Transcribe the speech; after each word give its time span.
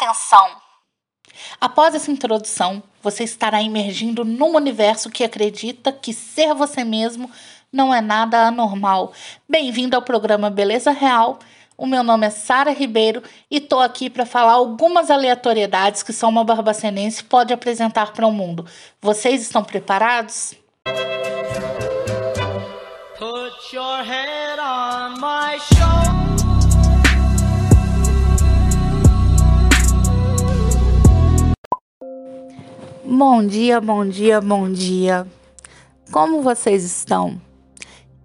Atenção! 0.00 0.56
Após 1.60 1.94
essa 1.94 2.10
introdução, 2.10 2.82
você 3.02 3.22
estará 3.22 3.62
emergindo 3.62 4.24
num 4.24 4.56
universo 4.56 5.10
que 5.10 5.22
acredita 5.22 5.92
que 5.92 6.14
ser 6.14 6.54
você 6.54 6.82
mesmo 6.84 7.30
não 7.70 7.94
é 7.94 8.00
nada 8.00 8.46
anormal. 8.46 9.12
Bem-vindo 9.46 9.94
ao 9.94 10.00
programa 10.00 10.48
Beleza 10.48 10.90
Real. 10.90 11.38
O 11.76 11.86
meu 11.86 12.02
nome 12.02 12.26
é 12.26 12.30
Sara 12.30 12.70
Ribeiro 12.70 13.22
e 13.50 13.58
estou 13.58 13.80
aqui 13.80 14.08
para 14.08 14.24
falar 14.24 14.52
algumas 14.52 15.10
aleatoriedades 15.10 16.02
que 16.02 16.14
só 16.14 16.30
uma 16.30 16.44
barbacenense 16.44 17.22
pode 17.22 17.52
apresentar 17.52 18.14
para 18.14 18.26
o 18.26 18.32
mundo. 18.32 18.64
Vocês 19.02 19.42
estão 19.42 19.62
preparados? 19.62 20.54
Put 23.18 23.76
your 23.76 24.02
head 24.02 24.29
Bom 33.12 33.44
dia, 33.44 33.80
bom 33.80 34.06
dia, 34.06 34.40
bom 34.40 34.70
dia. 34.70 35.26
Como 36.12 36.42
vocês 36.42 36.84
estão? 36.84 37.42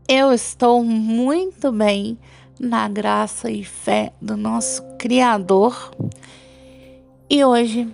Eu 0.07 0.31
estou 0.31 0.83
muito 0.83 1.71
bem 1.71 2.19
na 2.59 2.87
graça 2.87 3.49
e 3.49 3.63
fé 3.63 4.13
do 4.21 4.37
nosso 4.37 4.83
Criador. 4.99 5.91
E 7.27 7.43
hoje 7.43 7.91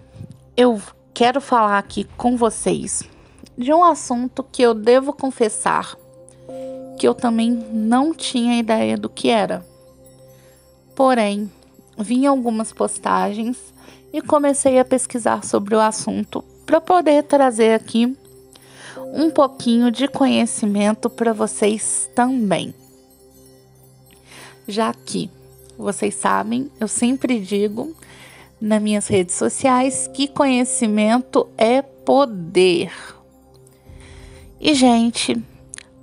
eu 0.58 0.82
quero 1.14 1.40
falar 1.40 1.78
aqui 1.78 2.04
com 2.18 2.36
vocês 2.36 3.04
de 3.58 3.74
um 3.74 3.86
assunto 3.86 4.44
que 4.44 4.62
eu 4.62 4.74
devo 4.74 5.14
confessar 5.14 5.96
que 7.00 7.08
eu 7.08 7.16
também 7.16 7.52
não 7.72 8.14
tinha 8.14 8.60
ideia 8.60 8.98
do 8.98 9.08
que 9.08 9.30
era. 9.30 9.66
Porém, 10.94 11.50
vi 11.98 12.26
algumas 12.26 12.74
postagens 12.74 13.74
e 14.12 14.22
comecei 14.22 14.78
a 14.78 14.84
pesquisar 14.84 15.46
sobre 15.46 15.74
o 15.74 15.80
assunto 15.80 16.44
para 16.72 16.80
poder 16.80 17.24
trazer 17.24 17.74
aqui 17.74 18.18
um 19.14 19.30
pouquinho 19.30 19.92
de 19.92 20.08
conhecimento 20.08 21.10
para 21.10 21.34
vocês 21.34 22.10
também. 22.16 22.74
Já 24.66 24.94
que 24.94 25.30
vocês 25.78 26.16
sabem, 26.16 26.72
eu 26.80 26.88
sempre 26.88 27.42
digo 27.42 27.94
nas 28.62 28.82
minhas 28.82 29.08
redes 29.10 29.36
sociais 29.36 30.10
que 30.14 30.30
conhecimento 30.30 31.46
é 31.58 31.82
poder. 31.82 32.94
E, 34.58 34.74
gente, 34.74 35.36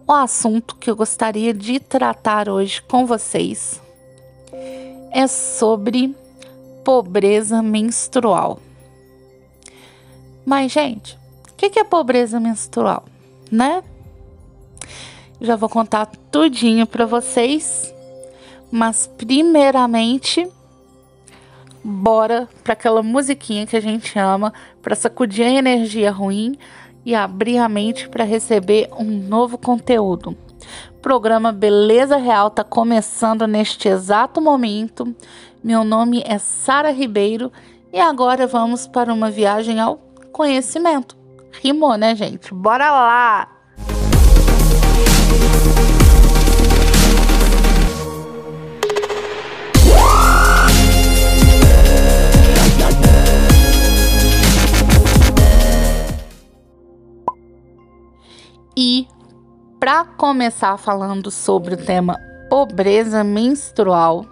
o 0.06 0.12
assunto 0.12 0.76
que 0.76 0.90
eu 0.90 0.96
gostaria 0.96 1.54
de 1.54 1.80
tratar 1.80 2.46
hoje 2.46 2.82
com 2.82 3.06
vocês 3.06 3.80
é 5.12 5.26
sobre 5.26 6.14
pobreza 6.84 7.62
menstrual. 7.62 8.60
Mas, 10.48 10.72
gente, 10.72 11.18
o 11.52 11.56
que 11.56 11.78
é 11.78 11.84
pobreza 11.84 12.40
menstrual, 12.40 13.04
né? 13.52 13.82
Já 15.38 15.56
vou 15.56 15.68
contar 15.68 16.06
tudinho 16.06 16.86
para 16.86 17.04
vocês, 17.04 17.94
mas 18.70 19.06
primeiramente, 19.18 20.48
bora 21.84 22.48
para 22.64 22.72
aquela 22.72 23.02
musiquinha 23.02 23.66
que 23.66 23.76
a 23.76 23.80
gente 23.80 24.18
ama, 24.18 24.54
para 24.80 24.96
sacudir 24.96 25.44
a 25.44 25.50
energia 25.50 26.10
ruim 26.10 26.56
e 27.04 27.14
abrir 27.14 27.58
a 27.58 27.68
mente 27.68 28.08
para 28.08 28.24
receber 28.24 28.88
um 28.98 29.04
novo 29.04 29.58
conteúdo. 29.58 30.34
O 30.92 31.00
programa 31.02 31.52
Beleza 31.52 32.16
Real 32.16 32.48
tá 32.48 32.64
começando 32.64 33.46
neste 33.46 33.86
exato 33.86 34.40
momento. 34.40 35.14
Meu 35.62 35.84
nome 35.84 36.22
é 36.24 36.38
Sara 36.38 36.90
Ribeiro 36.90 37.52
e 37.92 38.00
agora 38.00 38.46
vamos 38.46 38.86
para 38.86 39.12
uma 39.12 39.30
viagem 39.30 39.78
ao 39.78 40.07
conhecimento. 40.32 41.16
Rimou, 41.60 41.96
né, 41.96 42.14
gente? 42.14 42.52
Bora 42.54 42.90
lá! 42.90 43.48
E 58.80 59.08
para 59.80 60.04
começar 60.04 60.76
falando 60.76 61.32
sobre 61.32 61.74
o 61.74 61.76
tema 61.76 62.16
pobreza 62.48 63.24
menstrual, 63.24 64.24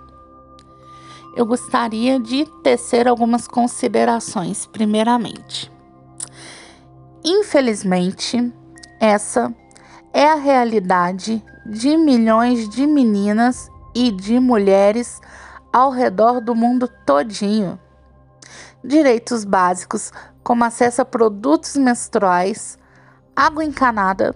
eu 1.36 1.44
gostaria 1.44 2.20
de 2.20 2.46
tecer 2.62 3.08
algumas 3.08 3.48
considerações, 3.48 4.64
primeiramente. 4.64 5.75
Infelizmente, 7.28 8.54
essa 9.00 9.52
é 10.12 10.28
a 10.28 10.36
realidade 10.36 11.44
de 11.66 11.96
milhões 11.96 12.68
de 12.68 12.86
meninas 12.86 13.68
e 13.92 14.12
de 14.12 14.38
mulheres 14.38 15.20
ao 15.72 15.90
redor 15.90 16.40
do 16.40 16.54
mundo 16.54 16.88
todinho. 17.04 17.80
Direitos 18.84 19.44
básicos 19.44 20.12
como 20.44 20.62
acesso 20.62 21.02
a 21.02 21.04
produtos 21.04 21.74
menstruais, 21.74 22.78
água 23.34 23.64
encanada 23.64 24.32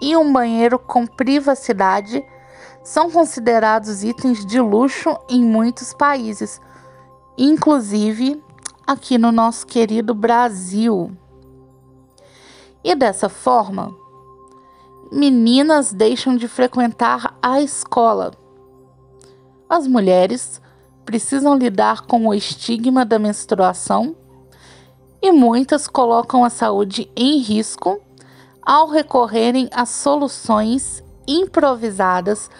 e 0.00 0.16
um 0.16 0.32
banheiro 0.32 0.78
com 0.78 1.04
privacidade 1.04 2.24
são 2.84 3.10
considerados 3.10 4.04
itens 4.04 4.46
de 4.46 4.60
luxo 4.60 5.18
em 5.28 5.44
muitos 5.44 5.92
países, 5.92 6.60
inclusive 7.36 8.40
aqui 8.86 9.18
no 9.18 9.32
nosso 9.32 9.66
querido 9.66 10.14
Brasil. 10.14 11.18
E 12.88 12.94
dessa 12.94 13.28
forma, 13.28 13.94
meninas 15.12 15.92
deixam 15.92 16.34
de 16.34 16.48
frequentar 16.48 17.36
a 17.42 17.60
escola. 17.60 18.32
As 19.68 19.86
mulheres 19.86 20.58
precisam 21.04 21.54
lidar 21.54 22.06
com 22.06 22.26
o 22.26 22.32
estigma 22.32 23.04
da 23.04 23.18
menstruação 23.18 24.16
e 25.20 25.30
muitas 25.30 25.86
colocam 25.86 26.42
a 26.42 26.48
saúde 26.48 27.12
em 27.14 27.36
risco 27.40 28.00
ao 28.62 28.88
recorrerem 28.88 29.68
a 29.70 29.84
soluções 29.84 31.04
improvisadas 31.26 32.50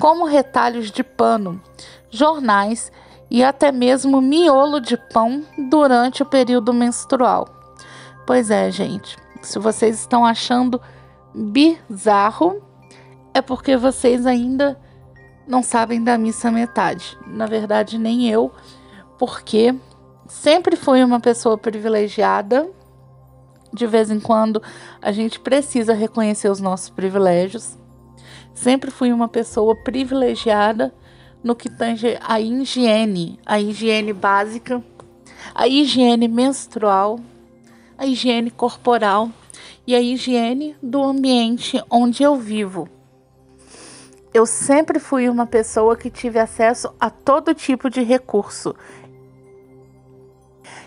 como 0.00 0.24
retalhos 0.24 0.90
de 0.90 1.04
pano, 1.04 1.62
jornais 2.10 2.90
e 3.30 3.40
até 3.44 3.70
mesmo 3.70 4.20
miolo 4.20 4.80
de 4.80 4.96
pão 4.96 5.44
durante 5.70 6.24
o 6.24 6.26
período 6.26 6.74
menstrual. 6.74 7.46
Pois 8.26 8.50
é, 8.50 8.68
gente. 8.68 9.25
Se 9.46 9.60
vocês 9.60 10.00
estão 10.00 10.26
achando 10.26 10.80
bizarro, 11.32 12.60
é 13.32 13.40
porque 13.40 13.76
vocês 13.76 14.26
ainda 14.26 14.76
não 15.46 15.62
sabem 15.62 16.02
da 16.02 16.18
missa 16.18 16.50
metade. 16.50 17.16
Na 17.24 17.46
verdade, 17.46 17.96
nem 17.96 18.28
eu, 18.28 18.50
porque 19.16 19.72
sempre 20.26 20.74
fui 20.74 21.02
uma 21.04 21.20
pessoa 21.20 21.56
privilegiada. 21.56 22.68
De 23.72 23.86
vez 23.86 24.10
em 24.10 24.18
quando 24.18 24.60
a 25.00 25.12
gente 25.12 25.38
precisa 25.38 25.94
reconhecer 25.94 26.50
os 26.50 26.58
nossos 26.58 26.90
privilégios. 26.90 27.78
Sempre 28.52 28.90
fui 28.90 29.12
uma 29.12 29.28
pessoa 29.28 29.76
privilegiada 29.76 30.92
no 31.44 31.54
que 31.54 31.70
tange 31.70 32.18
a 32.20 32.40
higiene, 32.40 33.38
a 33.46 33.60
higiene 33.60 34.12
básica, 34.12 34.82
a 35.54 35.68
higiene 35.68 36.26
menstrual 36.26 37.20
a 37.98 38.06
higiene 38.06 38.50
corporal 38.50 39.30
e 39.86 39.94
a 39.94 40.00
higiene 40.00 40.76
do 40.82 41.02
ambiente 41.02 41.82
onde 41.90 42.22
eu 42.22 42.36
vivo. 42.36 42.88
Eu 44.34 44.44
sempre 44.44 44.98
fui 44.98 45.28
uma 45.28 45.46
pessoa 45.46 45.96
que 45.96 46.10
tive 46.10 46.38
acesso 46.38 46.92
a 47.00 47.08
todo 47.08 47.54
tipo 47.54 47.88
de 47.88 48.02
recurso. 48.02 48.74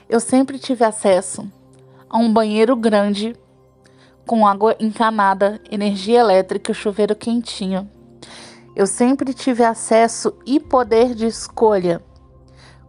Eu 0.07 0.19
sempre 0.19 0.60
tive 0.60 0.83
acesso 0.83 1.51
a 2.10 2.18
um 2.18 2.31
banheiro 2.31 2.75
grande 2.75 3.36
com 4.25 4.45
água 4.45 4.75
encanada, 4.80 5.60
energia 5.72 6.19
elétrica, 6.19 6.74
chuveiro 6.74 7.16
quentinho. 7.16 7.89
Eu 8.75 8.86
sempre 8.86 9.33
tive 9.33 9.63
acesso 9.63 10.36
e 10.45 10.60
poder 10.60 11.16
de 11.16 11.25
escolha 11.25 12.04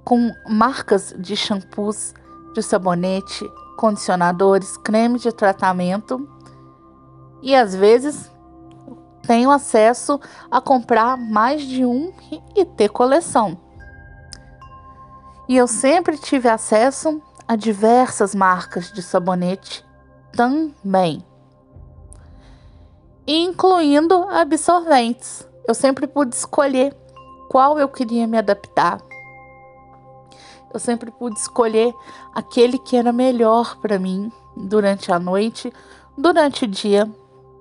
com 0.05 0.31
marcas 0.47 1.15
de 1.19 1.35
shampoos, 1.37 2.13
de 2.55 2.63
sabonete, 2.63 3.49
condicionadores, 3.81 4.77
creme 4.77 5.19
de 5.19 5.33
tratamento 5.33 6.29
e 7.41 7.57
às 7.57 7.75
vezes 7.75 8.31
tenho 9.27 9.51
acesso 9.51 10.21
a 10.51 10.61
comprar 10.61 11.17
mais 11.17 11.63
de 11.63 11.87
um 11.87 12.13
e 12.55 12.63
ter 12.63 12.91
coleção. 12.91 13.59
E 15.49 15.57
eu 15.57 15.67
sempre 15.67 16.19
tive 16.19 16.47
acesso 16.47 17.23
a 17.49 17.57
diversas 17.57 18.35
marcas 18.35 18.93
de 18.93 19.03
sabonete 19.03 19.83
também, 20.31 21.25
incluindo 23.27 24.29
absorventes. 24.29 25.49
Eu 25.67 25.75
sempre 25.75 26.07
pude 26.07 26.35
escolher 26.35 26.95
qual 27.49 27.79
eu 27.79 27.89
queria 27.89 28.27
me 28.27 28.37
adaptar. 28.37 29.10
Eu 30.73 30.79
sempre 30.79 31.11
pude 31.11 31.39
escolher 31.39 31.93
aquele 32.35 32.79
que 32.79 32.97
era 32.97 33.13
melhor 33.13 33.77
para 33.81 33.99
mim 33.99 34.31
durante 34.57 35.11
a 35.11 35.19
noite, 35.19 35.73
durante 36.17 36.65
o 36.65 36.69
dia, 36.69 37.11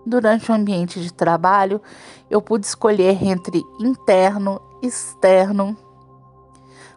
durante 0.06 0.52
o 0.52 0.56
ambiente 0.56 1.02
de 1.02 1.12
trabalho. 1.12 1.82
Eu 2.30 2.42
pude 2.42 2.66
escolher 2.66 3.24
entre 3.24 3.64
interno, 3.80 4.62
externo. 4.82 5.76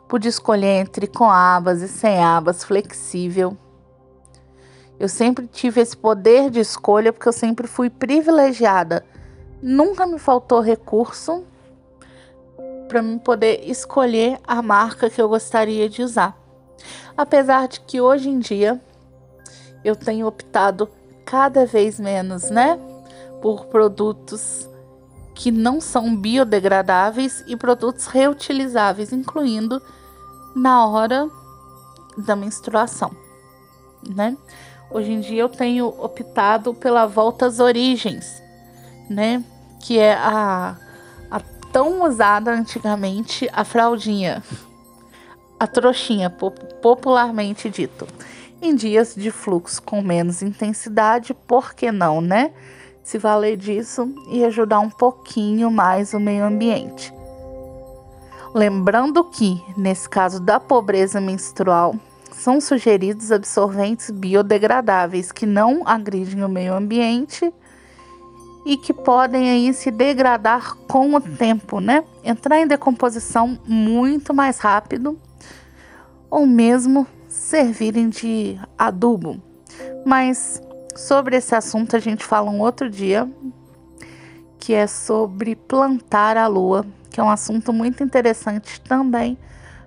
Pude 0.07 0.29
escolher 0.29 0.81
entre 0.81 1.07
com 1.07 1.31
abas 1.31 1.81
e 1.81 1.89
sem 1.89 2.23
abas, 2.23 2.63
flexível. 2.63 3.57
Eu 5.01 5.09
sempre 5.09 5.47
tive 5.47 5.81
esse 5.81 5.97
poder 5.97 6.51
de 6.51 6.61
escolha 6.61 7.13
porque 7.13 7.29
eu 7.29 7.33
sempre 7.33 7.67
fui 7.67 7.89
privilegiada. 7.89 9.05
Nunca 9.63 10.07
me 10.07 10.19
faltou 10.19 10.61
recurso 10.61 11.45
para 12.93 13.01
mim 13.01 13.17
poder 13.17 13.63
escolher 13.71 14.39
a 14.47 14.61
marca 14.61 15.09
que 15.09 15.21
eu 15.21 15.27
gostaria 15.27 15.89
de 15.89 16.03
usar. 16.03 16.37
Apesar 17.17 17.67
de 17.67 17.81
que 17.81 18.03
hoje 18.03 18.29
em 18.29 18.39
dia 18.39 18.79
eu 19.83 19.97
tenho 19.97 20.27
optado 20.27 20.87
cada 21.25 21.65
vez 21.65 21.99
menos, 21.99 22.51
né, 22.51 22.79
por 23.41 23.65
produtos 23.67 24.69
que 25.35 25.51
não 25.51 25.81
são 25.81 26.15
biodegradáveis 26.15 27.43
e 27.47 27.57
produtos 27.57 28.09
reutilizáveis, 28.09 29.11
incluindo 29.11 29.81
na 30.55 30.87
hora 30.87 31.31
da 32.19 32.37
menstruação, 32.37 33.11
né? 34.07 34.37
Hoje 34.91 35.13
em 35.13 35.21
dia 35.21 35.41
eu 35.41 35.49
tenho 35.49 35.87
optado 35.87 36.75
pela 36.75 37.07
volta 37.07 37.47
às 37.47 37.59
origens, 37.59 38.43
né? 39.09 39.43
Que 39.81 39.99
é 39.99 40.13
a 40.13 40.77
tão 41.73 42.03
usada 42.03 42.53
antigamente 42.53 43.49
a 43.53 43.65
fraldinha, 43.65 44.43
a 45.59 45.67
trouxinha, 45.67 46.29
popularmente 46.83 47.71
dito. 47.71 48.07
Em 48.61 48.75
dias 48.75 49.15
de 49.17 49.31
fluxo 49.31 49.83
com 49.83 50.03
menos 50.03 50.43
intensidade, 50.43 51.35
por 51.35 51.75
que 51.75 51.91
não, 51.91 52.21
né? 52.21 52.53
Se 53.03 53.19
valer 53.19 53.57
disso 53.57 54.15
e 54.31 54.45
ajudar 54.45 54.81
um 54.81 54.91
pouquinho 54.91 55.71
mais 55.71 56.13
o 56.13 56.21
meio 56.21 56.45
ambiente. 56.45 57.13
Lembrando 58.55 59.25
que, 59.25 59.61
nesse 59.77 60.09
caso 60.09 60.39
da 60.39 60.61
pobreza 60.61 61.21
menstrual, 61.21 61.97
são 62.31 62.61
sugeridos 62.61 63.33
absorventes 63.33 64.11
biodegradáveis 64.11 65.33
que 65.33 65.47
não 65.47 65.83
agridem 65.87 66.45
o 66.45 66.49
meio 66.49 66.75
ambiente 66.75 67.53
e 68.65 68.77
que 68.77 68.93
podem 68.93 69.51
aí 69.51 69.75
se 69.75 69.91
degradar 69.91 70.77
com 70.89 71.15
o 71.15 71.21
tempo, 71.21 71.81
né? 71.81 72.05
Entrar 72.23 72.61
em 72.61 72.67
decomposição 72.67 73.59
muito 73.67 74.33
mais 74.33 74.59
rápido 74.59 75.19
ou 76.31 76.47
mesmo 76.47 77.07
servirem 77.29 78.09
de 78.09 78.59
adubo. 78.79 79.41
Mas 80.07 80.63
sobre 80.95 81.37
esse 81.37 81.55
assunto 81.55 81.97
a 81.97 81.99
gente 81.99 82.25
fala 82.25 82.51
um 82.51 82.61
outro 82.61 82.89
dia, 82.89 83.29
que 84.59 84.73
é 84.73 84.87
sobre 84.87 85.57
plantar 85.57 86.37
a 86.37 86.47
lua, 86.47 86.87
que 87.11 87.21
é 87.21 87.23
um 87.23 87.31
assunto 87.31 87.73
muito 87.73 88.03
interessante 88.03 88.81
também, 88.81 89.37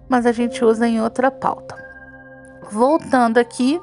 mas 0.10 0.25
a 0.25 0.31
gente 0.31 0.63
usa 0.63 0.88
em 0.88 1.01
outra 1.01 1.31
pauta. 1.31 1.75
Voltando 2.69 3.38
aqui, 3.38 3.81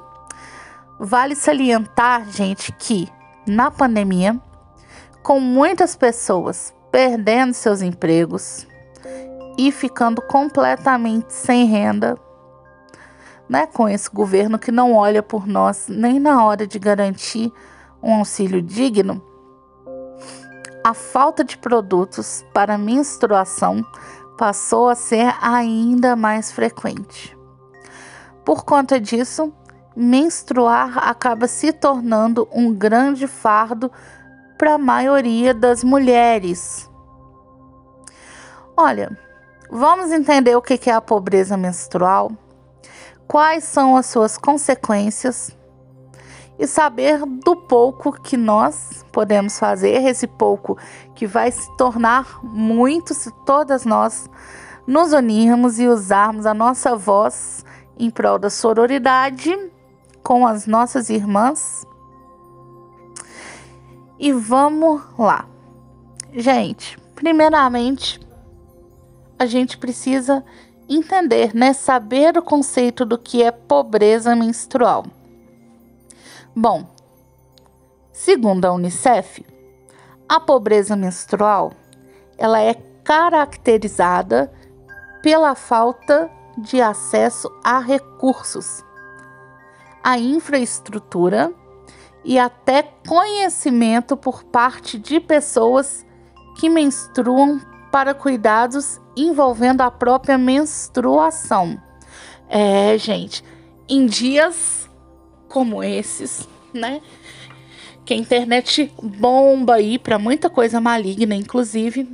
vale 1.01 1.35
salientar, 1.35 2.31
gente, 2.31 2.71
que 2.73 3.09
na 3.47 3.71
pandemia 3.71 4.39
com 5.23 5.39
muitas 5.39 5.95
pessoas 5.95 6.75
perdendo 6.91 7.55
seus 7.55 7.81
empregos 7.81 8.67
e 9.57 9.71
ficando 9.71 10.21
completamente 10.23 11.33
sem 11.33 11.67
renda, 11.67 12.19
né? 13.49 13.67
Com 13.67 13.89
esse 13.89 14.11
governo 14.11 14.59
que 14.59 14.73
não 14.73 14.95
olha 14.95 15.23
por 15.23 15.47
nós 15.47 15.87
nem 15.89 16.19
na 16.19 16.45
hora 16.45 16.67
de 16.67 16.79
garantir 16.79 17.53
um 18.03 18.15
auxílio 18.15 18.61
digno, 18.61 19.23
a 20.85 20.93
falta 20.95 21.45
de 21.45 21.57
produtos 21.57 22.45
para 22.53 22.77
menstruação 22.77 23.85
passou 24.37 24.89
a 24.89 24.95
ser 24.95 25.33
ainda 25.41 26.17
mais 26.17 26.51
frequente. 26.51 27.37
Por 28.45 28.65
conta 28.65 28.99
disso, 28.99 29.53
menstruar 29.95 30.99
acaba 31.09 31.47
se 31.47 31.73
tornando 31.73 32.49
um 32.53 32.75
grande 32.75 33.29
fardo 33.29 33.93
para 34.63 34.75
a 34.75 34.79
maioria 34.79 35.53
das 35.53 35.83
mulheres. 35.83 36.89
Olha, 38.77 39.19
vamos 39.69 40.13
entender 40.13 40.55
o 40.55 40.63
que 40.63 40.89
é 40.89 40.93
a 40.93 41.01
pobreza 41.01 41.57
menstrual, 41.57 42.31
quais 43.27 43.65
são 43.65 43.97
as 43.97 44.07
suas 44.07 44.39
consequências 44.39 45.51
e 46.57 46.65
saber 46.65 47.27
do 47.27 47.57
pouco 47.57 48.13
que 48.13 48.37
nós 48.37 49.05
podemos 49.11 49.59
fazer, 49.59 50.01
esse 50.05 50.29
pouco 50.29 50.79
que 51.13 51.27
vai 51.27 51.51
se 51.51 51.69
tornar 51.77 52.39
muito 52.45 53.15
se 53.15 53.33
todas 53.45 53.85
nós 53.85 54.31
nos 54.87 55.13
unirmos 55.13 55.81
e 55.81 55.89
usarmos 55.89 56.47
a 56.47 56.55
nossa 56.55 56.95
voz 56.95 57.65
em 57.99 58.11
prol 58.11 58.39
da 58.39 58.49
sororidade 58.49 59.59
com 60.23 60.47
as 60.47 60.69
nossas 60.69 61.11
irmãs 61.11 61.85
e 64.23 64.33
vamos 64.33 65.03
lá. 65.19 65.49
Gente, 66.33 66.97
primeiramente, 67.13 68.21
a 69.37 69.45
gente 69.47 69.77
precisa 69.77 70.45
entender, 70.89 71.53
né, 71.53 71.73
saber 71.73 72.39
o 72.39 72.43
conceito 72.43 73.05
do 73.05 73.19
que 73.19 73.43
é 73.43 73.51
pobreza 73.51 74.37
menstrual. 74.37 75.05
Bom, 76.55 76.87
segundo 78.13 78.65
a 78.65 78.73
UNICEF, 78.73 79.45
a 80.29 80.39
pobreza 80.39 80.95
menstrual, 80.95 81.73
ela 82.39 82.61
é 82.61 82.75
caracterizada 83.03 84.53
pela 85.21 85.57
falta 85.57 86.31
de 86.57 86.81
acesso 86.81 87.51
a 87.65 87.81
recursos, 87.81 88.85
a 90.01 90.17
infraestrutura 90.17 91.53
e 92.25 92.39
até 92.39 92.83
conhecimento 93.07 94.17
por 94.17 94.45
parte 94.45 94.99
de 94.99 95.19
pessoas 95.21 96.07
que 96.59 96.69
menstruam 96.69 97.61
para 97.91 98.15
cuidados 98.15 99.01
envolvendo 99.17 99.81
a 99.83 99.91
própria 99.91 100.39
menstruação. 100.39 101.81
É, 102.49 102.97
gente, 102.99 103.43
em 103.89 104.07
dias 104.07 104.89
como 105.49 105.83
esses, 105.83 106.49
né? 106.73 107.01
Que 108.05 108.15
a 108.15 108.17
internet 108.17 108.93
bomba 109.03 109.75
aí 109.75 109.99
para 109.99 110.19
muita 110.19 110.49
coisa 110.49 110.81
maligna, 110.81 111.35
inclusive, 111.35 112.09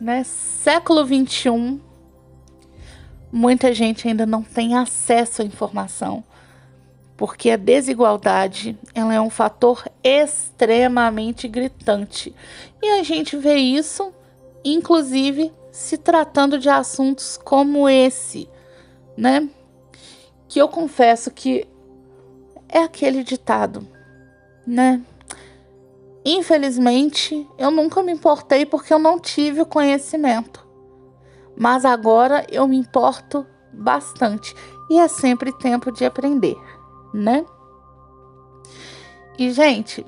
né? 0.00 0.24
Século 0.24 1.04
21, 1.04 1.80
muita 3.30 3.72
gente 3.72 4.06
ainda 4.08 4.26
não 4.26 4.42
tem 4.42 4.76
acesso 4.76 5.42
à 5.42 5.44
informação 5.44 6.24
porque 7.16 7.50
a 7.50 7.56
desigualdade 7.56 8.78
ela 8.94 9.14
é 9.14 9.20
um 9.20 9.30
fator 9.30 9.84
extremamente 10.02 11.46
gritante. 11.46 12.34
E 12.82 12.88
a 12.98 13.02
gente 13.02 13.36
vê 13.36 13.56
isso, 13.56 14.12
inclusive, 14.64 15.52
se 15.70 15.96
tratando 15.96 16.58
de 16.58 16.68
assuntos 16.68 17.36
como 17.36 17.88
esse, 17.88 18.48
né? 19.16 19.48
Que 20.48 20.60
eu 20.60 20.68
confesso 20.68 21.30
que 21.30 21.66
é 22.68 22.80
aquele 22.80 23.22
ditado, 23.22 23.86
né? 24.66 25.00
Infelizmente, 26.24 27.46
eu 27.58 27.70
nunca 27.70 28.02
me 28.02 28.12
importei 28.12 28.64
porque 28.64 28.92
eu 28.92 28.98
não 28.98 29.18
tive 29.18 29.60
o 29.60 29.66
conhecimento. 29.66 30.64
Mas 31.56 31.84
agora 31.84 32.46
eu 32.50 32.66
me 32.66 32.76
importo 32.76 33.46
bastante 33.72 34.54
e 34.90 34.98
é 34.98 35.08
sempre 35.08 35.52
tempo 35.52 35.90
de 35.90 36.04
aprender 36.04 36.56
né? 37.12 37.44
E 39.38 39.50
gente, 39.50 40.04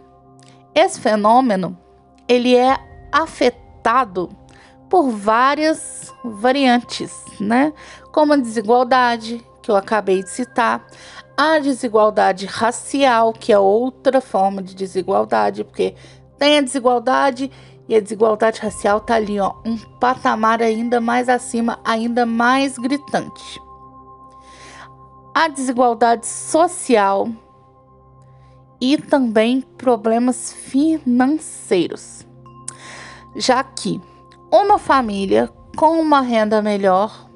esse 0.75 1.01
fenômeno 1.01 1.77
ele 2.29 2.57
é 2.57 2.79
afetado 3.13 4.31
por 4.89 5.11
várias 5.11 6.13
variantes, 6.25 7.13
né? 7.41 7.73
Como 8.13 8.33
a 8.33 8.37
desigualdade 8.37 9.45
que 9.63 9.71
eu 9.71 9.77
acabei 9.77 10.23
de 10.23 10.31
citar, 10.31 10.87
a 11.37 11.59
desigualdade 11.59 12.47
racial, 12.47 13.33
que 13.33 13.53
é 13.53 13.59
outra 13.59 14.21
forma 14.21 14.63
de 14.63 14.75
desigualdade, 14.75 15.65
porque 15.65 15.95
tem 16.39 16.59
a 16.59 16.63
desigualdade 16.63 17.51
e 17.89 17.97
a 17.97 18.01
desigualdade 18.01 18.61
racial 18.61 19.01
tá 19.01 19.15
ali, 19.15 19.41
ó, 19.41 19.55
um 19.65 19.77
patamar 19.99 20.63
ainda 20.63 21.01
mais 21.01 21.29
acima, 21.29 21.81
ainda 21.85 22.25
mais 22.25 22.79
gritante 22.79 23.64
a 25.35 25.49
desigualdade 25.49 26.27
social 26.27 27.29
e 28.81 28.97
também 28.97 29.61
problemas 29.61 30.53
financeiros, 30.53 32.25
já 33.35 33.65
que 33.65 34.01
uma 34.53 34.79
família 34.79 35.51
com 35.77 36.01
uma 36.01 36.21
renda 36.21 36.63
melhor 36.63 37.29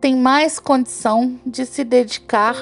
tem 0.00 0.14
mais 0.16 0.58
condição 0.58 1.40
de 1.46 1.64
se 1.64 1.82
dedicar 1.82 2.56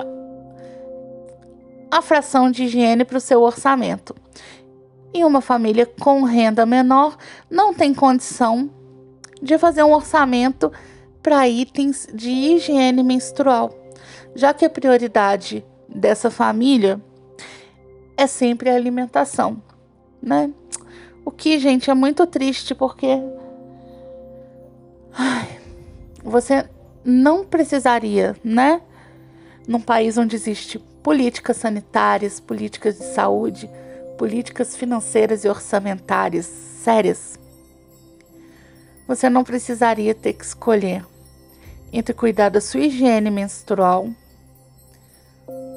à 1.91 2.01
fração 2.01 2.51
de 2.51 2.65
higiene 2.65 3.05
para 3.05 3.17
o 3.17 3.21
seu 3.21 3.43
orçamento. 3.43 4.15
E 5.13 5.25
uma 5.25 5.41
família 5.41 5.87
com 5.87 6.23
renda 6.23 6.65
menor 6.65 7.17
não 7.51 7.75
tem 7.75 7.93
condição 7.93 8.71
de 9.43 9.59
fazer 9.59 9.83
um 9.83 9.93
orçamento 9.93 10.71
para 11.23 11.49
itens 11.49 12.07
de 12.15 12.31
higiene 12.31 13.03
menstrual, 13.03 13.80
já 14.35 14.55
que 14.55 14.65
a 14.65 14.71
prioridade 14.71 15.65
dessa 15.89 16.31
família 16.31 17.01
é 18.17 18.27
sempre 18.27 18.71
a 18.71 18.75
alimentação, 18.75 19.63
né? 20.23 20.51
O 21.25 21.31
que, 21.31 21.59
gente, 21.59 21.91
é 21.91 21.95
muito 21.95 22.27
triste 22.27 22.75
porque 22.75 23.19
ai, 25.13 25.59
você 26.23 26.69
não 27.05 27.45
precisaria, 27.45 28.37
né? 28.45 28.81
Num 29.67 29.81
país 29.81 30.19
onde 30.19 30.37
existe 30.37 30.79
políticas 31.03 31.57
sanitárias, 31.57 32.41
políticas 32.41 32.99
de 32.99 33.05
saúde, 33.05 33.71
políticas 34.19 34.77
financeiras 34.77 35.45
e 35.45 35.49
orçamentárias 35.49 36.45
sérias, 36.47 37.39
você 39.07 39.29
não 39.29 39.43
precisaria 39.43 40.15
ter 40.15 40.35
que 40.35 40.45
escolher 40.45 41.05
entre 41.93 42.15
cuidar 42.15 42.49
da 42.49 42.61
sua 42.61 42.81
higiene 42.81 43.31
menstrual 43.31 44.09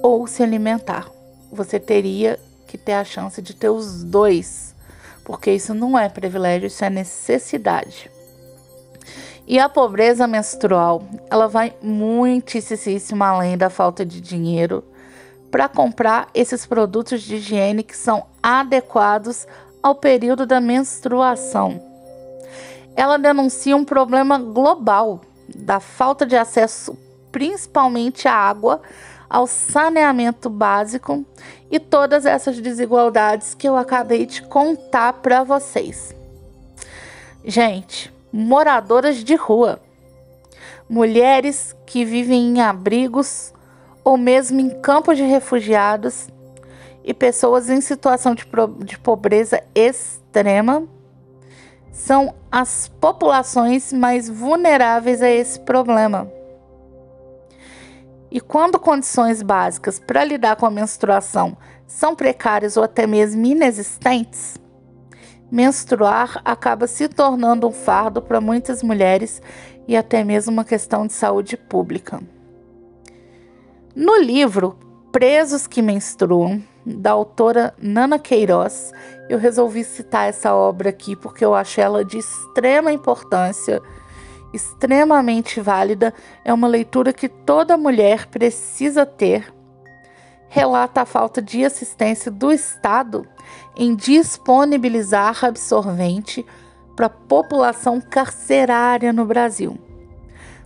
ou 0.03 0.27
se 0.27 0.43
alimentar. 0.43 1.10
Você 1.51 1.79
teria 1.79 2.38
que 2.67 2.77
ter 2.77 2.93
a 2.93 3.05
chance 3.05 3.41
de 3.41 3.55
ter 3.55 3.69
os 3.69 4.03
dois, 4.03 4.75
porque 5.24 5.50
isso 5.51 5.74
não 5.74 5.98
é 5.98 6.10
privilégio, 6.10 6.67
isso 6.67 6.83
é 6.83 6.89
necessidade. 6.89 8.12
E 9.48 9.60
a 9.60 9.69
pobreza 9.69 10.27
menstrual, 10.27 11.03
ela 11.29 11.48
vai 11.48 11.74
muitíssimo 11.81 13.24
além 13.24 13.57
da 13.57 13.69
falta 13.69 14.05
de 14.05 14.22
dinheiro 14.22 14.83
para 15.50 15.69
comprar 15.69 16.29
esses 16.33 16.65
produtos 16.65 17.22
de 17.22 17.36
higiene 17.36 17.83
que 17.83 17.95
são 17.95 18.25
adequados 18.41 19.48
ao 19.81 19.95
período 19.95 20.45
da 20.45 20.60
menstruação. 20.60 21.79
Ela 22.95 23.17
denuncia 23.17 23.75
um 23.75 23.86
problema 23.86 24.38
global 24.38 25.22
da 25.53 25.79
falta 25.79 26.25
de 26.25 26.36
acesso, 26.36 26.98
principalmente 27.31 28.27
à 28.27 28.33
água, 28.33 28.81
ao 29.33 29.47
saneamento 29.47 30.47
básico 30.47 31.25
e 31.71 31.79
todas 31.79 32.23
essas 32.23 32.59
desigualdades 32.59 33.55
que 33.55 33.67
eu 33.67 33.75
acabei 33.75 34.27
de 34.27 34.43
contar 34.43 35.11
para 35.13 35.43
vocês. 35.43 36.15
Gente, 37.43 38.13
moradoras 38.31 39.23
de 39.23 39.33
rua, 39.33 39.81
mulheres 40.87 41.75
que 41.83 42.05
vivem 42.05 42.49
em 42.49 42.61
abrigos 42.61 43.51
ou 44.03 44.17
mesmo 44.17 44.59
em 44.59 44.69
campos 44.69 45.17
de 45.17 45.23
refugiados 45.23 46.27
e 47.03 47.11
pessoas 47.11 47.71
em 47.71 47.81
situação 47.81 48.35
de, 48.35 48.45
de 48.85 48.99
pobreza 48.99 49.63
extrema 49.73 50.87
são 51.91 52.35
as 52.51 52.87
populações 53.01 53.91
mais 53.91 54.29
vulneráveis 54.29 55.23
a 55.23 55.29
esse 55.29 55.59
problema. 55.59 56.42
E 58.33 58.41
quando 58.41 58.79
condições 58.79 59.43
básicas 59.43 59.99
para 59.99 60.23
lidar 60.23 60.55
com 60.55 60.65
a 60.65 60.71
menstruação 60.71 61.55
são 61.85 62.15
precárias 62.15 62.75
ou 62.75 62.83
até 62.83 63.05
mesmo 63.05 63.45
inexistentes, 63.45 64.57
menstruar 65.51 66.41
acaba 66.43 66.87
se 66.87 67.07
tornando 67.07 67.67
um 67.67 67.71
fardo 67.71 68.23
para 68.23 68.41
muitas 68.41 68.81
mulheres 68.81 69.39
e 69.87 69.95
até 69.95 70.23
mesmo 70.23 70.51
uma 70.51 70.65
questão 70.65 71.05
de 71.05 71.13
saúde 71.13 71.55
pública. 71.55 72.23
No 73.95 74.17
livro 74.17 74.79
Presos 75.11 75.67
que 75.67 75.83
Menstruam, 75.83 76.59
da 76.83 77.11
autora 77.11 77.75
Nana 77.77 78.17
Queiroz, 78.17 78.91
eu 79.29 79.37
resolvi 79.37 79.83
citar 79.83 80.27
essa 80.27 80.55
obra 80.55 80.89
aqui 80.89 81.15
porque 81.15 81.45
eu 81.45 81.53
acho 81.53 81.79
ela 81.79 82.03
de 82.03 82.17
extrema 82.17 82.91
importância, 82.91 83.79
extremamente 84.53 85.60
válida. 85.60 86.13
É 86.45 86.53
uma 86.53 86.67
leitura 86.67 87.12
que 87.12 87.27
toda 87.27 87.77
mulher 87.77 88.27
precisa 88.27 89.05
ter 89.05 89.53
relata 90.53 91.01
a 91.01 91.05
falta 91.05 91.41
de 91.41 91.65
assistência 91.65 92.29
do 92.29 92.51
Estado 92.51 93.27
em 93.75 93.95
disponibilizar 93.95 95.43
absorvente 95.43 96.45
para 96.95 97.07
a 97.07 97.10
população 97.10 98.00
carcerária 98.00 99.12
no 99.12 99.25
Brasil, 99.25 99.75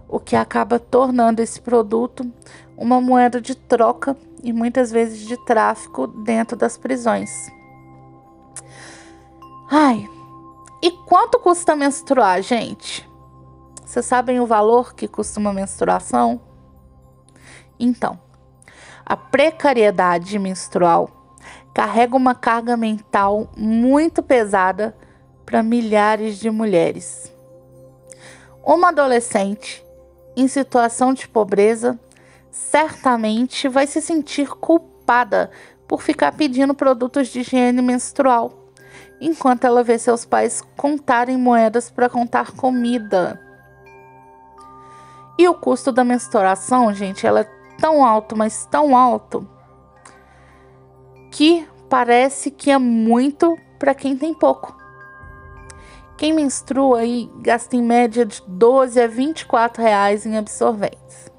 o 0.10 0.20
que 0.20 0.36
acaba 0.36 0.78
tornando 0.78 1.42
esse 1.42 1.62
produto 1.62 2.30
uma 2.76 3.00
moeda 3.00 3.40
de 3.40 3.56
troca 3.56 4.16
e 4.44 4.52
muitas 4.52 4.92
vezes 4.92 5.20
de 5.20 5.38
tráfico 5.46 6.06
dentro 6.06 6.58
das 6.58 6.78
prisões. 6.78 7.32
Ai, 9.72 10.06
e 10.82 10.92
quanto 10.92 11.40
custa 11.40 11.78
menstruar, 11.78 12.42
gente? 12.42 13.07
Vocês 13.88 14.06
sabem 14.06 14.42
o 14.42 14.46
valor 14.46 14.94
que 14.94 15.08
custa 15.08 15.40
uma 15.40 15.54
menstruação? 15.54 16.42
Então, 17.80 18.20
a 19.06 19.16
precariedade 19.16 20.38
menstrual 20.38 21.10
carrega 21.74 22.18
uma 22.18 22.36
carga 22.36 22.76
mental 22.76 23.50
muito 23.56 24.22
pesada 24.22 24.94
para 25.46 25.64
milhares 25.64 26.38
de 26.38 26.50
mulheres. 26.50 27.32
Uma 28.62 28.90
adolescente 28.90 29.82
em 30.36 30.50
situação 30.50 31.14
de 31.14 31.26
pobreza 31.26 31.98
certamente 32.52 33.70
vai 33.70 33.88
se 33.88 34.02
sentir 34.02 34.50
culpada 34.50 35.50
por 35.88 36.02
ficar 36.02 36.34
pedindo 36.34 36.74
produtos 36.74 37.30
de 37.30 37.40
higiene 37.40 37.82
menstrual, 37.82 38.52
enquanto 39.22 39.64
ela 39.64 39.82
vê 39.82 39.98
seus 39.98 40.26
pais 40.26 40.62
contarem 40.76 41.38
moedas 41.38 41.90
para 41.90 42.10
contar 42.10 42.52
comida. 42.52 43.47
E 45.38 45.48
o 45.48 45.54
custo 45.54 45.92
da 45.92 46.04
menstruação, 46.04 46.94
gente, 46.94 47.26
ela 47.26 47.42
é 47.42 47.50
tão 47.80 48.04
alto, 48.04 48.36
mas 48.36 48.66
tão 48.66 48.98
alto, 48.98 49.48
que 51.32 51.68
parece 51.90 52.50
que 52.50 52.72
é 52.72 52.78
muito 52.78 53.58
para 53.78 53.94
quem 53.94 54.18
tem 54.18 54.34
pouco. 54.34 54.76
Quem 56.18 56.34
menstrua 56.34 57.00
aí 57.00 57.32
gasta 57.38 57.76
em 57.76 57.84
média 57.84 58.26
de 58.26 58.42
12 58.48 59.00
a 59.00 59.08
24 59.08 59.84
reais 59.84 60.26
em 60.26 60.36
absorventes. 60.36 61.32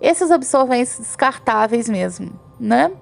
Esses 0.00 0.30
absorventes 0.30 0.96
descartáveis 0.98 1.88
mesmo, 1.88 2.38
né? 2.60 2.92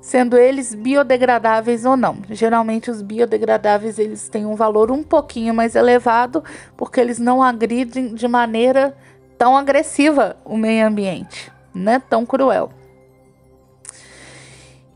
Sendo 0.00 0.36
eles 0.36 0.74
biodegradáveis 0.74 1.84
ou 1.84 1.96
não. 1.96 2.18
Geralmente 2.30 2.90
os 2.90 3.02
biodegradáveis 3.02 3.98
eles 3.98 4.28
têm 4.28 4.46
um 4.46 4.54
valor 4.54 4.90
um 4.90 5.02
pouquinho 5.02 5.52
mais 5.52 5.74
elevado 5.74 6.42
porque 6.76 7.00
eles 7.00 7.18
não 7.18 7.42
agridem 7.42 8.14
de 8.14 8.28
maneira 8.28 8.96
tão 9.36 9.56
agressiva 9.56 10.36
o 10.44 10.56
meio 10.56 10.86
ambiente, 10.86 11.52
né? 11.74 12.00
Tão 12.08 12.24
cruel. 12.24 12.70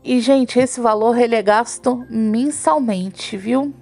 E, 0.03 0.19
gente, 0.19 0.59
esse 0.59 0.81
valor 0.81 1.17
ele 1.17 1.35
é 1.35 1.41
gasto 1.41 2.05
mensalmente, 2.09 3.37
viu? 3.37 3.73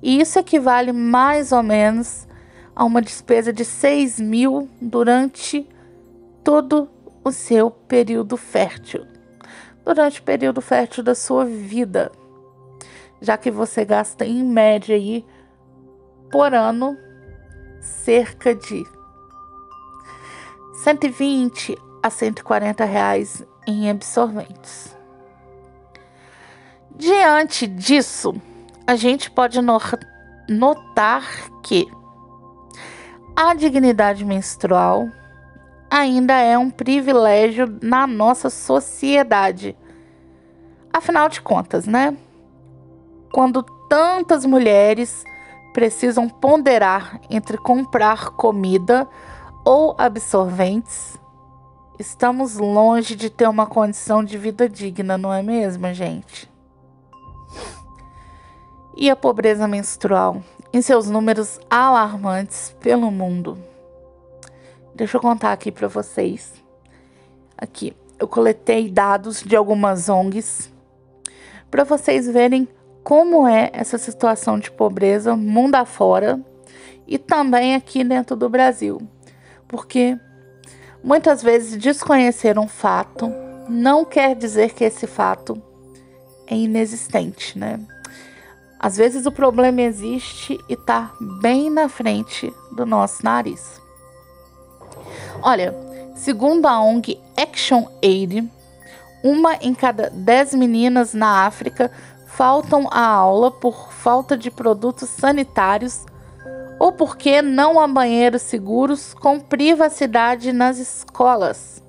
E 0.00 0.20
isso 0.20 0.38
equivale 0.38 0.92
mais 0.92 1.50
ou 1.50 1.62
menos 1.62 2.28
a 2.74 2.84
uma 2.84 3.02
despesa 3.02 3.52
de 3.52 3.64
6 3.64 4.20
mil 4.20 4.68
durante 4.80 5.68
todo 6.44 6.88
o 7.24 7.32
seu 7.32 7.70
período 7.70 8.36
fértil. 8.36 9.11
Durante 9.84 10.20
o 10.20 10.22
período 10.22 10.60
fértil 10.60 11.02
da 11.02 11.14
sua 11.14 11.44
vida. 11.44 12.12
Já 13.20 13.36
que 13.36 13.50
você 13.50 13.84
gasta 13.84 14.24
em 14.24 14.42
média 14.42 14.96
aí 14.96 15.24
por 16.30 16.54
ano 16.54 16.96
cerca 17.80 18.54
de 18.54 18.84
120 20.82 21.76
a 22.02 22.10
140 22.10 22.84
reais 22.84 23.44
em 23.66 23.90
absorventes. 23.90 24.96
Diante 26.94 27.66
disso, 27.66 28.34
a 28.86 28.96
gente 28.96 29.30
pode 29.30 29.60
notar 30.48 31.24
que 31.62 31.86
a 33.34 33.54
dignidade 33.54 34.24
menstrual 34.24 35.08
ainda 35.92 36.32
é 36.38 36.56
um 36.56 36.70
privilégio 36.70 37.78
na 37.82 38.06
nossa 38.06 38.48
sociedade. 38.48 39.76
Afinal 40.90 41.28
de 41.28 41.42
contas, 41.42 41.86
né? 41.86 42.16
Quando 43.30 43.62
tantas 43.90 44.46
mulheres 44.46 45.22
precisam 45.74 46.30
ponderar 46.30 47.20
entre 47.28 47.58
comprar 47.58 48.30
comida 48.30 49.06
ou 49.66 49.94
absorventes, 49.98 51.18
estamos 51.98 52.56
longe 52.56 53.14
de 53.14 53.28
ter 53.28 53.46
uma 53.46 53.66
condição 53.66 54.24
de 54.24 54.38
vida 54.38 54.66
digna, 54.66 55.18
não 55.18 55.32
é 55.32 55.42
mesmo, 55.42 55.92
gente? 55.92 56.50
E 58.96 59.10
a 59.10 59.16
pobreza 59.16 59.68
menstrual 59.68 60.42
em 60.72 60.80
seus 60.80 61.10
números 61.10 61.60
alarmantes 61.68 62.74
pelo 62.80 63.10
mundo. 63.10 63.71
Deixa 64.94 65.16
eu 65.16 65.20
contar 65.20 65.52
aqui 65.52 65.72
para 65.72 65.88
vocês. 65.88 66.52
Aqui, 67.56 67.96
eu 68.18 68.28
coletei 68.28 68.90
dados 68.90 69.42
de 69.42 69.56
algumas 69.56 70.08
ONGs 70.08 70.70
para 71.70 71.84
vocês 71.84 72.26
verem 72.26 72.68
como 73.02 73.48
é 73.48 73.70
essa 73.72 73.96
situação 73.96 74.58
de 74.58 74.70
pobreza 74.70 75.34
mundo 75.34 75.74
afora 75.74 76.38
e 77.06 77.18
também 77.18 77.74
aqui 77.74 78.04
dentro 78.04 78.36
do 78.36 78.48
Brasil. 78.48 79.00
Porque 79.66 80.18
muitas 81.02 81.42
vezes 81.42 81.78
desconhecer 81.78 82.58
um 82.58 82.68
fato 82.68 83.32
não 83.68 84.04
quer 84.04 84.36
dizer 84.36 84.72
que 84.74 84.84
esse 84.84 85.06
fato 85.06 85.60
é 86.46 86.54
inexistente, 86.54 87.58
né? 87.58 87.80
Às 88.78 88.96
vezes 88.96 89.26
o 89.26 89.32
problema 89.32 89.80
existe 89.80 90.58
e 90.68 90.74
está 90.74 91.12
bem 91.40 91.70
na 91.70 91.88
frente 91.88 92.52
do 92.70 92.84
nosso 92.84 93.24
nariz. 93.24 93.81
Olha, 95.42 95.74
segundo 96.14 96.66
a 96.66 96.80
ONG 96.80 97.20
Action 97.36 97.88
Aid, 98.00 98.48
uma 99.24 99.56
em 99.56 99.74
cada 99.74 100.08
dez 100.08 100.54
meninas 100.54 101.12
na 101.12 101.44
África 101.44 101.90
faltam 102.26 102.86
à 102.92 103.04
aula 103.04 103.50
por 103.50 103.92
falta 103.92 104.36
de 104.36 104.52
produtos 104.52 105.08
sanitários 105.08 106.06
ou 106.78 106.92
porque 106.92 107.42
não 107.42 107.80
há 107.80 107.88
banheiros 107.88 108.42
seguros 108.42 109.14
com 109.14 109.40
privacidade 109.40 110.52
nas 110.52 110.78
escolas. 110.78 111.82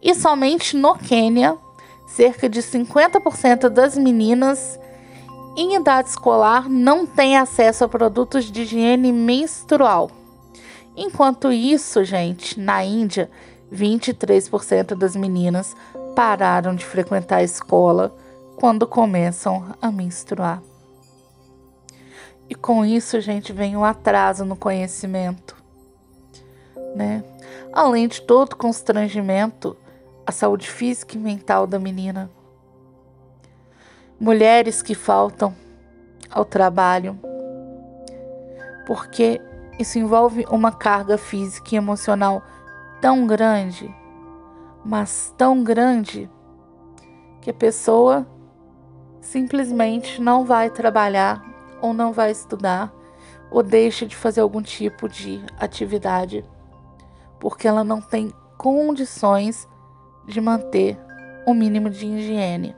E 0.00 0.14
somente 0.14 0.76
no 0.76 0.96
Quênia, 0.96 1.56
cerca 2.06 2.48
de 2.48 2.60
50% 2.60 3.68
das 3.68 3.98
meninas 3.98 4.78
em 5.56 5.74
idade 5.74 6.10
escolar 6.10 6.68
não 6.68 7.04
têm 7.04 7.36
acesso 7.36 7.82
a 7.82 7.88
produtos 7.88 8.44
de 8.44 8.62
higiene 8.62 9.10
menstrual. 9.10 10.10
Enquanto 10.96 11.52
isso, 11.52 12.02
gente, 12.04 12.58
na 12.58 12.82
Índia, 12.82 13.30
23% 13.72 14.94
das 14.94 15.14
meninas 15.14 15.76
pararam 16.14 16.74
de 16.74 16.84
frequentar 16.84 17.36
a 17.36 17.42
escola 17.42 18.16
quando 18.56 18.86
começam 18.86 19.74
a 19.82 19.92
menstruar. 19.92 20.62
E 22.48 22.54
com 22.54 22.84
isso, 22.84 23.20
gente, 23.20 23.52
vem 23.52 23.76
um 23.76 23.84
atraso 23.84 24.44
no 24.44 24.56
conhecimento, 24.56 25.56
né? 26.94 27.22
Além 27.72 28.08
de 28.08 28.22
todo 28.22 28.56
constrangimento, 28.56 29.76
a 30.24 30.32
saúde 30.32 30.70
física 30.70 31.16
e 31.16 31.20
mental 31.20 31.66
da 31.66 31.78
menina. 31.78 32.30
Mulheres 34.18 34.80
que 34.80 34.94
faltam 34.94 35.54
ao 36.30 36.44
trabalho, 36.44 37.18
porque 38.86 39.42
isso 39.78 39.98
envolve 39.98 40.46
uma 40.50 40.72
carga 40.72 41.18
física 41.18 41.74
e 41.74 41.78
emocional 41.78 42.42
tão 43.00 43.26
grande, 43.26 43.94
mas 44.84 45.34
tão 45.36 45.62
grande, 45.62 46.30
que 47.40 47.50
a 47.50 47.54
pessoa 47.54 48.26
simplesmente 49.20 50.20
não 50.20 50.44
vai 50.44 50.70
trabalhar 50.70 51.44
ou 51.80 51.92
não 51.92 52.12
vai 52.12 52.30
estudar 52.30 52.92
ou 53.50 53.62
deixa 53.62 54.06
de 54.06 54.16
fazer 54.16 54.40
algum 54.40 54.62
tipo 54.62 55.08
de 55.08 55.44
atividade 55.58 56.44
porque 57.38 57.68
ela 57.68 57.84
não 57.84 58.00
tem 58.00 58.32
condições 58.56 59.68
de 60.26 60.40
manter 60.40 60.98
o 61.46 61.54
mínimo 61.54 61.88
de 61.88 62.06
higiene. 62.06 62.74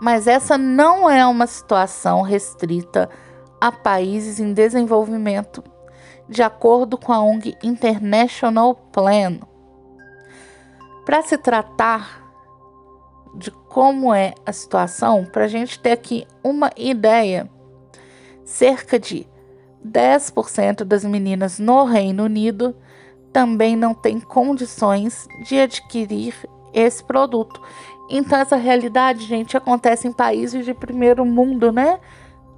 Mas 0.00 0.26
essa 0.26 0.56
não 0.56 1.08
é 1.08 1.26
uma 1.26 1.46
situação 1.46 2.22
restrita 2.22 3.08
a 3.62 3.70
países 3.70 4.40
em 4.40 4.52
desenvolvimento, 4.52 5.62
de 6.28 6.42
acordo 6.42 6.98
com 6.98 7.12
a 7.12 7.22
ONG 7.22 7.56
International 7.62 8.74
Plan. 8.74 9.38
Para 11.04 11.22
se 11.22 11.38
tratar 11.38 12.28
de 13.36 13.52
como 13.52 14.12
é 14.12 14.34
a 14.44 14.52
situação, 14.52 15.24
para 15.24 15.44
a 15.44 15.48
gente 15.48 15.78
ter 15.78 15.92
aqui 15.92 16.26
uma 16.42 16.72
ideia, 16.76 17.48
cerca 18.44 18.98
de 18.98 19.28
10% 19.86 20.82
das 20.82 21.04
meninas 21.04 21.60
no 21.60 21.84
Reino 21.84 22.24
Unido 22.24 22.74
também 23.32 23.76
não 23.76 23.94
tem 23.94 24.18
condições 24.18 25.28
de 25.46 25.60
adquirir 25.60 26.34
esse 26.74 27.04
produto. 27.04 27.62
Então, 28.10 28.40
essa 28.40 28.56
realidade, 28.56 29.24
gente, 29.24 29.56
acontece 29.56 30.08
em 30.08 30.12
países 30.12 30.64
de 30.64 30.74
primeiro 30.74 31.24
mundo, 31.24 31.70
né? 31.70 32.00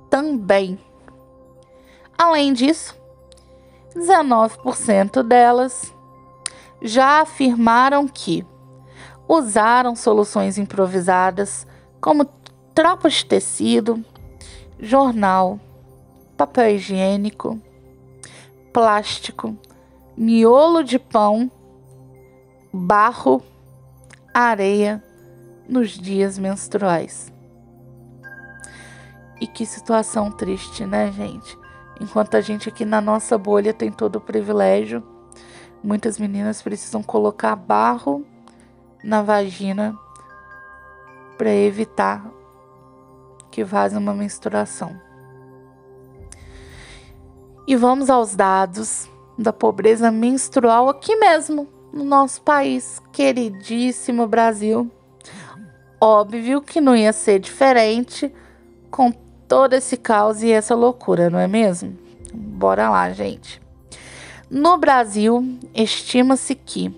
Também. 0.09 0.79
Além 2.17 2.53
disso, 2.53 2.97
19% 3.95 5.23
delas 5.23 5.93
já 6.81 7.21
afirmaram 7.21 8.07
que 8.07 8.47
usaram 9.29 9.97
soluções 9.97 10.59
improvisadas 10.59 11.67
como 12.01 12.27
tropas 12.75 13.15
de 13.15 13.27
tecido, 13.27 14.05
jornal, 14.79 15.59
papel 16.37 16.77
higiênico, 16.77 17.61
plástico, 18.73 19.57
miolo 20.17 20.83
de 20.83 20.99
pão, 20.99 21.51
barro, 22.73 23.43
areia 24.33 25.03
nos 25.69 25.91
dias 25.91 26.39
menstruais. 26.39 27.33
E 29.41 29.47
que 29.47 29.65
situação 29.65 30.31
triste, 30.31 30.85
né, 30.85 31.11
gente? 31.13 31.64
Enquanto 32.01 32.37
a 32.37 32.41
gente 32.41 32.69
aqui 32.69 32.85
na 32.85 33.01
nossa 33.01 33.39
bolha 33.39 33.73
tem 33.73 33.91
todo 33.91 34.17
o 34.17 34.21
privilégio, 34.21 35.03
muitas 35.83 36.19
meninas 36.19 36.63
precisam 36.63 37.03
colocar 37.03 37.55
barro 37.55 38.25
na 39.03 39.23
vagina 39.23 39.97
para 41.37 41.51
evitar 41.51 42.25
que 43.51 43.63
vaze 43.63 43.97
uma 43.97 44.15
menstruação. 44.15 44.99
E 47.67 47.77
vamos 47.77 48.11
aos 48.11 48.35
dados 48.35 49.09
da 49.39 49.53
pobreza 49.53 50.11
menstrual 50.11 50.89
aqui 50.89 51.17
mesmo, 51.17 51.69
no 51.93 52.05
nosso 52.05 52.43
país, 52.43 53.01
queridíssimo 53.13 54.27
Brasil. 54.27 54.91
Óbvio 56.01 56.61
que 56.61 56.81
não 56.81 56.95
ia 56.95 57.13
ser 57.13 57.39
diferente 57.39 58.33
com 58.91 59.13
todo 59.49 59.75
esse 59.75 59.97
caos 59.97 60.43
e 60.43 60.51
essa 60.51 60.75
loucura, 60.75 61.31
não 61.31 61.39
é 61.39 61.47
mesmo? 61.47 61.97
Bora 62.33 62.91
lá, 62.91 63.13
gente. 63.13 63.61
No 64.51 64.77
Brasil, 64.77 65.59
estima-se 65.75 66.55
que 66.55 66.95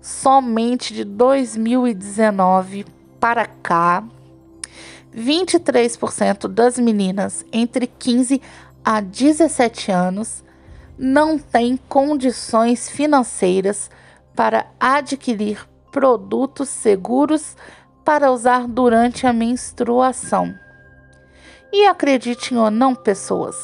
somente 0.00 0.92
de 0.94 1.04
2019 1.04 2.84
para 3.18 3.46
cá, 3.46 4.04
23% 5.16 6.48
das 6.48 6.78
meninas 6.78 7.44
entre 7.52 7.86
15 7.86 8.40
a 8.84 9.00
17 9.00 9.92
anos 9.92 10.42
não 10.98 11.38
tem 11.38 11.76
condições 11.88 12.88
financeiras 12.88 13.90
para 14.34 14.66
adquirir 14.80 15.66
produtos 15.90 16.68
seguros 16.68 17.56
para 18.04 18.32
usar 18.32 18.66
durante 18.66 19.26
a 19.26 19.32
menstruação. 19.32 20.54
E 21.72 21.86
acreditem 21.86 22.58
ou 22.58 22.70
não, 22.70 22.94
pessoas, 22.94 23.56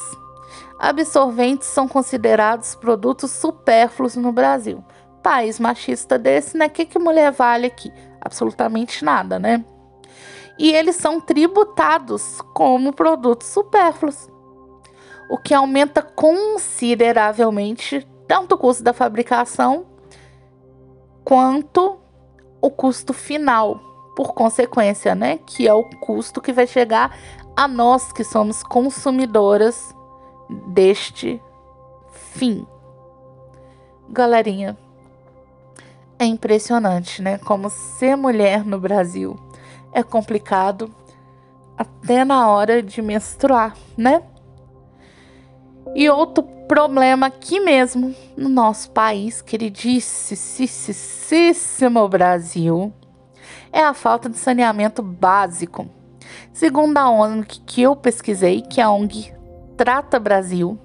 absorventes 0.79 1.69
são 1.69 1.87
considerados 1.87 2.75
produtos 2.75 3.31
supérfluos 3.31 4.17
no 4.17 4.33
Brasil. 4.33 4.83
País 5.23 5.61
machista 5.61 6.19
desse, 6.19 6.57
né? 6.57 6.67
O 6.67 6.71
que, 6.71 6.87
que 6.87 6.99
mulher 6.99 7.33
vale 7.33 7.67
aqui? 7.67 7.93
Absolutamente 8.21 9.05
nada, 9.05 9.39
né? 9.39 9.65
E 10.59 10.73
eles 10.73 10.97
são 10.97 11.21
tributados 11.21 12.41
como 12.55 12.93
produtos 12.93 13.49
supérfluos 13.49 14.29
o 15.29 15.37
que 15.37 15.53
aumenta 15.53 16.01
consideravelmente 16.03 18.09
tanto 18.27 18.55
o 18.55 18.59
custo 18.59 18.83
da 18.83 18.95
fabricação 18.95 19.85
quanto 21.23 22.01
o 22.61 22.71
custo 22.71 23.13
final, 23.13 23.79
por 24.17 24.35
consequência, 24.35 25.15
né? 25.15 25.39
Que 25.47 25.69
é 25.69 25.75
o 25.75 25.85
custo 26.01 26.41
que 26.41 26.53
vai 26.53 26.67
chegar 26.67 27.17
a 27.59 27.67
nós 27.67 28.13
que 28.13 28.23
somos 28.23 28.63
consumidoras 28.63 29.93
deste 30.69 31.43
fim. 32.13 32.65
Galerinha, 34.09 34.79
é 36.21 36.25
impressionante, 36.25 37.21
né? 37.21 37.37
Como 37.39 37.69
ser 37.69 38.15
mulher 38.15 38.65
no 38.65 38.79
Brasil 38.79 39.37
é 39.93 40.05
complicado 40.05 40.89
até 41.77 42.25
na 42.25 42.49
hora 42.49 42.81
de 42.81 43.03
menstruar, 43.03 43.77
né? 43.97 44.23
E 45.97 46.09
outro 46.09 46.45
problema 46.69 47.27
aqui 47.27 47.59
mesmo, 47.59 48.15
no 48.37 48.49
nosso 48.49 48.93
país, 48.93 49.43
queridíssimo 49.43 50.39
Brasil, 52.09 52.93
é 53.73 53.81
a 53.83 53.93
falta 53.93 54.29
de 54.29 54.39
saneamento 54.39 55.03
básico. 55.03 55.98
Segundo 56.53 56.99
a 56.99 57.11
ONG 57.11 57.61
que 57.67 57.83
eu 57.83 57.97
pesquisei, 57.97 58.63
que 58.63 58.81
é 58.81 58.85
a 58.85 58.91
ONG 58.91 59.33
Trata 59.77 60.19
Brasil, 60.19 60.79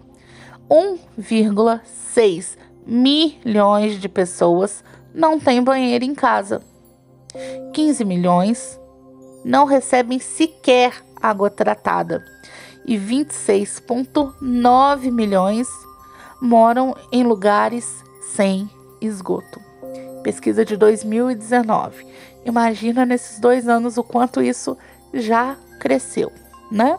1,6 0.70 2.58
milhões 2.86 4.00
de 4.00 4.08
pessoas 4.10 4.84
não 5.14 5.40
têm 5.40 5.64
banheiro 5.64 6.06
em 6.06 6.14
casa. 6.14 6.62
15 7.74 8.06
milhões 8.06 8.80
não 9.44 9.66
recebem 9.66 10.20
sequer 10.20 10.94
água 11.22 11.50
tratada 11.50 12.24
e 12.86 12.96
26,9 12.98 15.12
milhões 15.12 15.68
moram 16.42 16.96
em 17.12 17.24
lugares 17.24 18.04
sem 18.36 18.70
esgoto. 19.02 19.60
Pesquisa 20.22 20.64
de 20.66 20.78
2019. 20.78 22.06
Imagina 22.46 23.06
nesses 23.06 23.40
dois 23.40 23.68
anos 23.68 23.98
o 23.98 24.04
quanto 24.04 24.42
isso 24.42 24.78
já 25.14 25.56
cresceu, 25.80 26.32
né? 26.72 26.98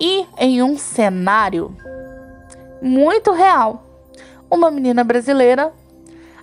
E 0.00 0.26
em 0.38 0.62
um 0.62 0.76
cenário 0.76 1.74
muito 2.82 3.32
real, 3.32 3.84
uma 4.50 4.70
menina 4.70 5.04
brasileira, 5.04 5.72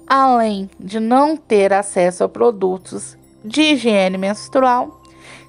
além 0.08 0.70
de 0.80 1.00
não 1.00 1.36
ter 1.36 1.74
acesso 1.74 2.24
a 2.24 2.30
produtos 2.30 3.18
de 3.44 3.62
higiene 3.62 4.18
menstrual, 4.18 5.02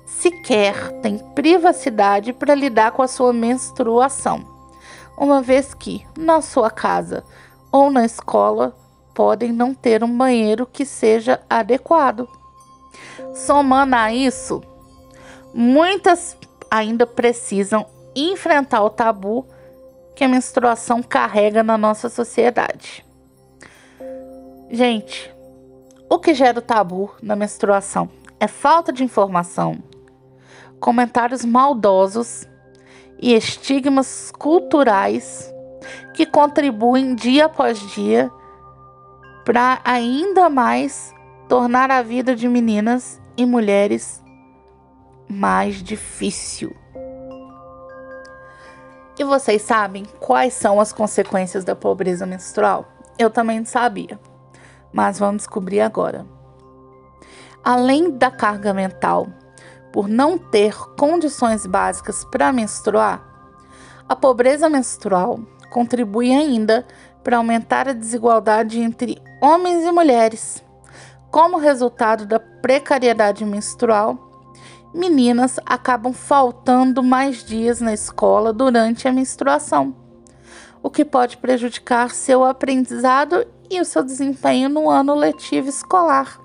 sequer 0.05 0.93
tem 1.01 1.19
privacidade 1.35 2.33
para 2.33 2.55
lidar 2.55 2.93
com 2.93 3.03
a 3.03 3.09
sua 3.09 3.33
menstruação, 3.33 4.45
uma 5.17 5.41
vez 5.41 5.75
que 5.75 6.05
na 6.17 6.41
sua 6.41 6.71
casa 6.71 7.25
ou 7.71 7.91
na 7.91 8.05
escola 8.05 8.77
podem 9.15 9.53
não 9.53 9.75
ter 9.75 10.03
um 10.03 10.17
banheiro 10.17 10.67
que 10.67 10.85
seja 10.85 11.41
adequado. 11.49 12.29
Somando 13.35 13.97
a 13.97 14.13
isso, 14.13 14.63
muitas 15.55 16.37
ainda 16.71 17.07
precisam 17.07 17.87
enfrentar 18.15 18.83
o 18.83 18.91
tabu 18.91 19.47
que 20.15 20.25
a 20.25 20.29
menstruação 20.29 21.03
carrega 21.03 21.63
na 21.63 21.79
nossa 21.79 22.09
sociedade. 22.09 23.05
Gente, 24.71 25.35
o 26.09 26.19
que 26.19 26.35
gera 26.35 26.59
o 26.59 26.63
tabu 26.63 27.15
na 27.23 27.35
menstruação 27.35 28.09
é 28.39 28.47
falta 28.47 28.93
de 28.93 29.05
informação, 29.05 29.83
comentários 30.79 31.45
maldosos 31.45 32.47
e 33.19 33.35
estigmas 33.35 34.33
culturais 34.39 35.51
que 36.15 36.27
contribuem 36.27 37.15
dia 37.15 37.47
após 37.47 37.79
dia 37.93 38.31
para 39.45 39.81
ainda 39.85 40.51
mais 40.51 41.15
tornar 41.49 41.91
a 41.91 42.03
vida 42.03 42.35
de 42.35 42.49
meninas 42.49 43.22
e 43.37 43.47
mulheres 43.47 44.23
mais 45.29 45.83
difícil. 45.83 46.75
E 49.19 49.25
vocês 49.25 49.63
sabem 49.63 50.05
quais 50.19 50.55
são 50.55 50.81
as 50.81 50.93
consequências 50.93 51.65
da 51.65 51.77
pobreza 51.77 52.27
menstrual? 52.27 52.87
Eu 53.19 53.31
também 53.31 53.59
não 53.59 53.67
sabia 53.67 54.19
mas 54.93 55.19
vamos 55.19 55.39
descobrir 55.39 55.81
agora. 55.81 56.27
Além 57.65 58.11
da 58.11 58.31
carga 58.31 58.75
mental 58.75 59.29
por 59.93 60.09
não 60.09 60.37
ter 60.37 60.75
condições 60.99 61.67
básicas 61.67 62.25
para 62.25 62.53
menstruar, 62.53 63.23
a 64.09 64.15
pobreza 64.17 64.69
menstrual 64.69 65.41
contribui 65.71 66.33
ainda 66.33 66.87
para 67.23 67.37
aumentar 67.37 67.89
a 67.89 67.93
desigualdade 67.93 68.81
entre 68.81 69.17
homens 69.41 69.85
e 69.85 69.93
mulheres. 69.93 70.63
Como 71.33 71.57
resultado 71.57 72.27
da 72.27 72.39
precariedade 72.39 73.43
menstrual, 73.43 74.19
meninas 74.93 75.59
acabam 75.65 76.13
faltando 76.13 77.03
mais 77.03 77.43
dias 77.43 77.81
na 77.81 77.95
escola 77.95 78.53
durante 78.53 79.09
a 79.09 79.13
menstruação, 79.13 79.97
o 80.83 80.91
que 80.91 81.07
pode 81.07 81.39
prejudicar 81.39 82.11
seu 82.11 82.45
aprendizado 82.45 83.47
e 83.71 83.81
o 83.81 83.85
seu 83.87 84.03
desempenho 84.03 84.69
no 84.69 84.91
ano 84.91 85.15
letivo 85.15 85.71
escolar. 85.71 86.39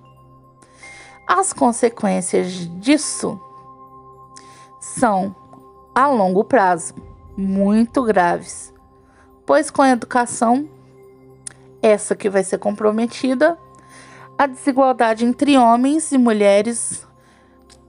As 1.27 1.51
consequências 1.51 2.53
disso 2.79 3.37
são, 4.79 5.35
a 5.93 6.07
longo 6.07 6.45
prazo, 6.45 6.93
muito 7.35 8.03
graves, 8.03 8.73
pois 9.45 9.69
com 9.69 9.81
a 9.81 9.89
educação, 9.89 10.65
essa 11.81 12.15
que 12.15 12.29
vai 12.29 12.45
ser 12.45 12.59
comprometida, 12.59 13.59
a 14.37 14.45
desigualdade 14.45 15.25
entre 15.25 15.57
homens 15.57 16.11
e 16.11 16.17
mulheres, 16.17 17.05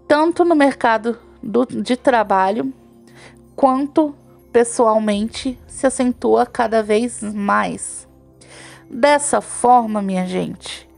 tanto 0.07 0.45
no 0.45 0.55
mercado 0.55 1.19
do, 1.43 1.67
de 1.67 1.97
trabalho 1.97 2.73
quanto 3.55 4.15
pessoalmente, 4.51 5.59
se 5.67 5.87
acentua 5.87 6.47
cada 6.47 6.83
vez 6.83 7.23
mais. 7.23 8.09
Dessa 8.91 9.41
forma, 9.41 10.01
minha 10.01 10.27
gente, 10.27 10.89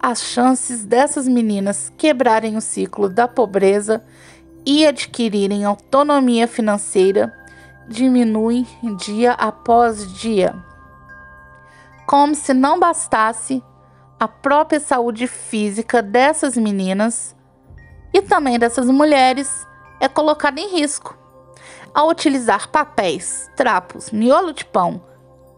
as 0.00 0.22
chances 0.22 0.84
dessas 0.84 1.28
meninas 1.28 1.92
quebrarem 1.98 2.56
o 2.56 2.60
ciclo 2.60 3.08
da 3.08 3.28
pobreza 3.28 4.02
e 4.64 4.86
adquirirem 4.86 5.64
autonomia 5.64 6.48
financeira 6.48 7.32
diminuem 7.86 8.66
dia 8.98 9.32
após 9.32 10.10
dia. 10.14 10.54
Como 12.06 12.34
se 12.34 12.54
não 12.54 12.78
bastasse, 12.78 13.62
a 14.18 14.28
própria 14.28 14.80
saúde 14.80 15.26
física 15.26 16.02
dessas 16.02 16.56
meninas 16.56 17.34
e 18.12 18.22
também 18.22 18.58
dessas 18.58 18.86
mulheres 18.86 19.66
é 20.00 20.08
colocada 20.08 20.60
em 20.60 20.68
risco. 20.68 21.16
Ao 21.92 22.08
utilizar 22.08 22.68
papéis, 22.68 23.50
trapos, 23.56 24.10
miolo 24.10 24.52
de 24.52 24.64
pão, 24.64 25.02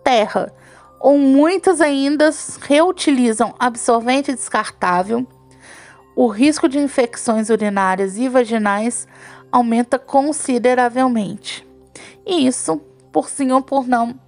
terra, 0.02 0.52
ou 1.00 1.18
muitas 1.18 1.80
ainda 1.80 2.30
reutilizam 2.60 3.54
absorvente 3.58 4.32
descartável, 4.32 5.26
o 6.14 6.28
risco 6.28 6.68
de 6.68 6.78
infecções 6.78 7.50
urinárias 7.50 8.16
e 8.16 8.28
vaginais 8.28 9.06
aumenta 9.52 9.98
consideravelmente. 9.98 11.66
E 12.24 12.46
isso, 12.46 12.80
por 13.12 13.28
sim 13.28 13.52
ou 13.52 13.62
por 13.62 13.86
não, 13.86 14.18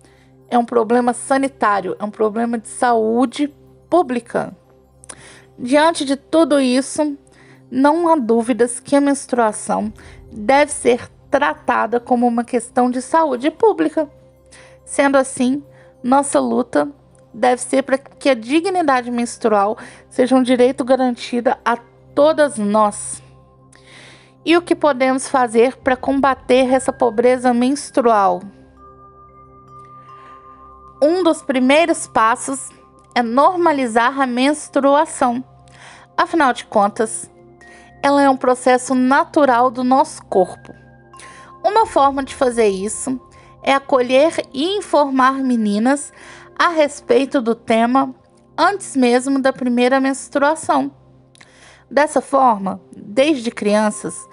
é 0.51 0.59
um 0.59 0.65
problema 0.65 1.13
sanitário, 1.13 1.97
é 1.99 2.05
um 2.05 2.11
problema 2.11 2.59
de 2.59 2.69
saúde 2.69 3.53
pública. 3.89 4.57
Diante 5.59 6.05
de 6.05 6.17
tudo 6.17 6.61
isso, 6.61 7.17
não 7.71 8.09
há 8.09 8.17
dúvidas 8.17 8.81
que 8.81 8.95
a 8.95 9.01
menstruação 9.01 9.93
deve 10.33 10.73
ser 10.73 11.09
tratada 11.31 12.01
como 12.01 12.27
uma 12.27 12.45
questão 12.45 12.91
de 12.91 13.03
saúde 13.03 13.51
pública. 13.51 14.09
Sendo 14.85 15.17
assim, 15.17 15.63
nossa 16.03 16.41
luta 16.41 16.89
deve 17.33 17.61
ser 17.61 17.83
para 17.83 17.99
que 17.99 18.31
a 18.31 18.35
dignidade 18.35 19.11
menstrual 19.11 19.77
seja 20.09 20.35
um 20.35 20.43
direito 20.43 20.85
garantido 20.85 21.55
a 21.65 21.77
todas 22.15 22.57
nós. 22.57 23.23
E 24.45 24.57
o 24.57 24.63
que 24.63 24.75
podemos 24.75 25.29
fazer 25.29 25.77
para 25.77 25.97
combater 25.97 26.73
essa 26.73 26.93
pobreza 26.93 27.53
menstrual? 27.53 28.41
Um 31.03 31.23
dos 31.23 31.43
primeiros 31.43 32.07
passos 32.07 32.71
é 33.19 33.23
normalizar 33.23 34.21
a 34.21 34.27
menstruação. 34.29 35.43
Afinal 36.17 36.53
de 36.53 36.65
contas, 36.65 37.29
ela 38.01 38.23
é 38.23 38.31
um 38.31 38.37
processo 38.37 38.95
natural 38.95 39.73
do 39.73 39.83
nosso 39.83 40.25
corpo. 40.27 40.73
Uma 41.65 41.85
forma 41.85 42.23
de 42.23 42.33
fazer 42.33 42.69
isso 42.69 43.21
é 43.61 43.75
acolher 43.75 44.47
e 44.55 44.77
informar 44.77 45.33
meninas 45.43 46.13
a 46.57 46.69
respeito 46.69 47.43
do 47.43 47.57
tema 47.57 48.15
antes 48.57 48.95
mesmo 48.95 49.43
da 49.43 49.53
primeira 49.53 49.99
menstruação. 49.99 50.93
Dessa 51.91 52.21
forma, 52.21 52.81
desde 52.97 53.51
crianças, 53.51 54.29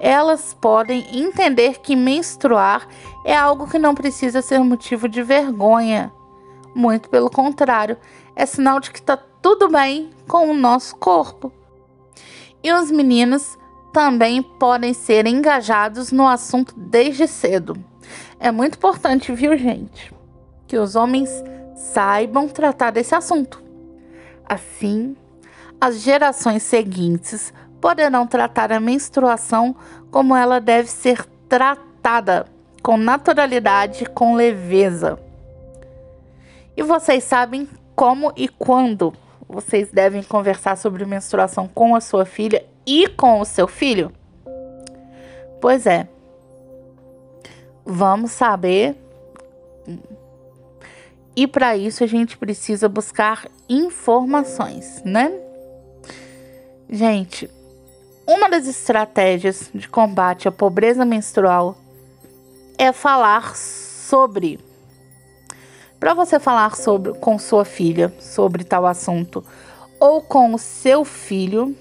elas 0.00 0.54
podem 0.54 1.06
entender 1.14 1.80
que 1.80 1.94
menstruar 1.94 2.88
é 3.22 3.36
algo 3.36 3.68
que 3.68 3.78
não 3.78 3.94
precisa 3.94 4.40
ser 4.40 4.60
motivo 4.60 5.10
de 5.10 5.22
vergonha. 5.22 6.10
Muito 6.74 7.10
pelo 7.10 7.28
contrário, 7.28 7.98
é 8.34 8.46
sinal 8.46 8.80
de 8.80 8.90
que 8.90 8.98
está 8.98 9.16
tudo 9.16 9.68
bem 9.68 10.10
com 10.26 10.50
o 10.50 10.54
nosso 10.54 10.96
corpo. 10.96 11.52
E 12.62 12.72
os 12.72 12.90
meninos 12.90 13.58
também 13.92 14.42
podem 14.42 14.92
ser 14.92 15.26
engajados 15.26 16.12
no 16.12 16.26
assunto 16.26 16.74
desde 16.76 17.26
cedo. 17.26 17.74
É 18.38 18.50
muito 18.50 18.76
importante, 18.76 19.32
viu, 19.32 19.56
gente, 19.56 20.12
que 20.66 20.78
os 20.78 20.94
homens 20.94 21.30
saibam 21.74 22.48
tratar 22.48 22.90
desse 22.90 23.14
assunto. 23.14 23.62
Assim, 24.44 25.16
as 25.80 26.00
gerações 26.00 26.62
seguintes 26.62 27.52
poderão 27.80 28.26
tratar 28.26 28.72
a 28.72 28.80
menstruação 28.80 29.74
como 30.10 30.36
ela 30.36 30.60
deve 30.60 30.90
ser 30.90 31.24
tratada, 31.48 32.46
com 32.82 32.96
naturalidade, 32.96 34.04
com 34.06 34.34
leveza. 34.34 35.18
E 36.76 36.82
vocês 36.82 37.24
sabem 37.24 37.68
como 38.00 38.32
e 38.34 38.48
quando 38.48 39.12
vocês 39.46 39.90
devem 39.92 40.22
conversar 40.22 40.74
sobre 40.78 41.04
menstruação 41.04 41.68
com 41.68 41.94
a 41.94 42.00
sua 42.00 42.24
filha 42.24 42.64
e 42.86 43.06
com 43.06 43.40
o 43.40 43.44
seu 43.44 43.68
filho? 43.68 44.10
Pois 45.60 45.84
é, 45.86 46.08
vamos 47.84 48.30
saber 48.30 48.96
E 51.36 51.46
para 51.46 51.76
isso 51.76 52.02
a 52.02 52.06
gente 52.06 52.38
precisa 52.38 52.88
buscar 52.88 53.46
informações, 53.68 55.02
né? 55.04 55.30
Gente, 56.88 57.50
uma 58.26 58.48
das 58.48 58.66
estratégias 58.66 59.70
de 59.74 59.86
combate 59.86 60.48
à 60.48 60.50
pobreza 60.50 61.04
menstrual 61.04 61.76
é 62.78 62.92
falar 62.92 63.54
sobre. 63.54 64.69
Para 66.00 66.14
você 66.14 66.40
falar 66.40 66.74
sobre 66.76 67.12
com 67.12 67.38
sua 67.38 67.62
filha 67.62 68.10
sobre 68.18 68.64
tal 68.64 68.86
assunto 68.86 69.44
ou 70.00 70.22
com 70.22 70.54
o 70.54 70.58
seu 70.58 71.04
filho, 71.04 71.76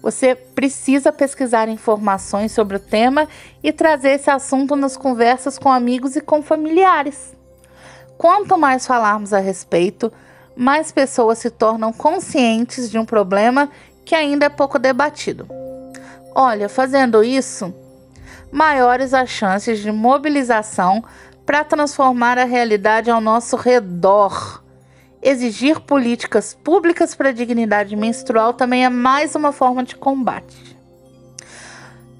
você 0.00 0.34
precisa 0.34 1.12
pesquisar 1.12 1.68
informações 1.68 2.52
sobre 2.52 2.78
o 2.78 2.80
tema 2.80 3.28
e 3.62 3.70
trazer 3.70 4.12
esse 4.12 4.30
assunto 4.30 4.74
nas 4.74 4.96
conversas 4.96 5.58
com 5.58 5.70
amigos 5.70 6.16
e 6.16 6.22
com 6.22 6.42
familiares. 6.42 7.36
Quanto 8.16 8.56
mais 8.56 8.86
falarmos 8.86 9.34
a 9.34 9.38
respeito, 9.38 10.10
mais 10.56 10.90
pessoas 10.90 11.36
se 11.36 11.50
tornam 11.50 11.92
conscientes 11.92 12.90
de 12.90 12.98
um 12.98 13.04
problema 13.04 13.68
que 14.06 14.14
ainda 14.14 14.46
é 14.46 14.48
pouco 14.48 14.78
debatido. 14.78 15.46
Olha, 16.34 16.66
fazendo 16.66 17.22
isso, 17.22 17.74
maiores 18.50 19.12
as 19.12 19.28
chances 19.28 19.80
de 19.80 19.92
mobilização 19.92 21.04
para 21.52 21.64
transformar 21.64 22.38
a 22.38 22.44
realidade 22.44 23.10
ao 23.10 23.20
nosso 23.20 23.56
redor 23.56 24.62
Exigir 25.22 25.80
políticas 25.80 26.54
públicas 26.54 27.14
para 27.14 27.28
a 27.28 27.32
dignidade 27.32 27.94
menstrual 27.94 28.54
também 28.54 28.86
é 28.86 28.88
mais 28.88 29.34
uma 29.34 29.52
forma 29.52 29.84
de 29.84 29.94
combate. 29.94 30.78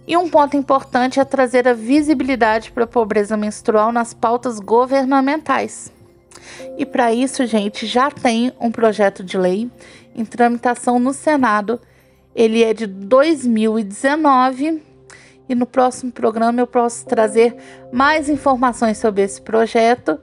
E 0.07 0.18
um 0.18 0.29
ponto 0.29 0.55
importante 0.55 1.18
é 1.18 1.25
trazer 1.25 1.66
a 1.66 1.73
visibilidade 1.73 2.73
para 2.73 2.85
a 2.85 2.87
pobreza 2.87 3.35
menstrual 3.35 3.90
nas 3.90 4.12
pautas 4.12 4.61
governamentais. 4.61 5.90
E 6.77 6.85
para 6.85 7.11
isso, 7.11 7.47
gente, 7.47 7.87
já 7.87 8.11
tem 8.11 8.53
um 8.61 8.71
projeto 8.71 9.25
de 9.25 9.38
lei 9.38 9.71
em 10.14 10.27
tramitação 10.27 10.99
no 10.99 11.14
Senado. 11.14 11.81
Ele 12.35 12.62
é 12.62 12.75
de 12.75 12.87
2019 12.87 14.92
e 15.53 15.55
no 15.55 15.67
próximo 15.67 16.11
programa 16.11 16.61
eu 16.61 16.67
posso 16.67 17.05
trazer 17.05 17.55
mais 17.93 18.31
informações 18.31 18.97
sobre 18.97 19.23
esse 19.23 19.41
projeto 19.41 20.19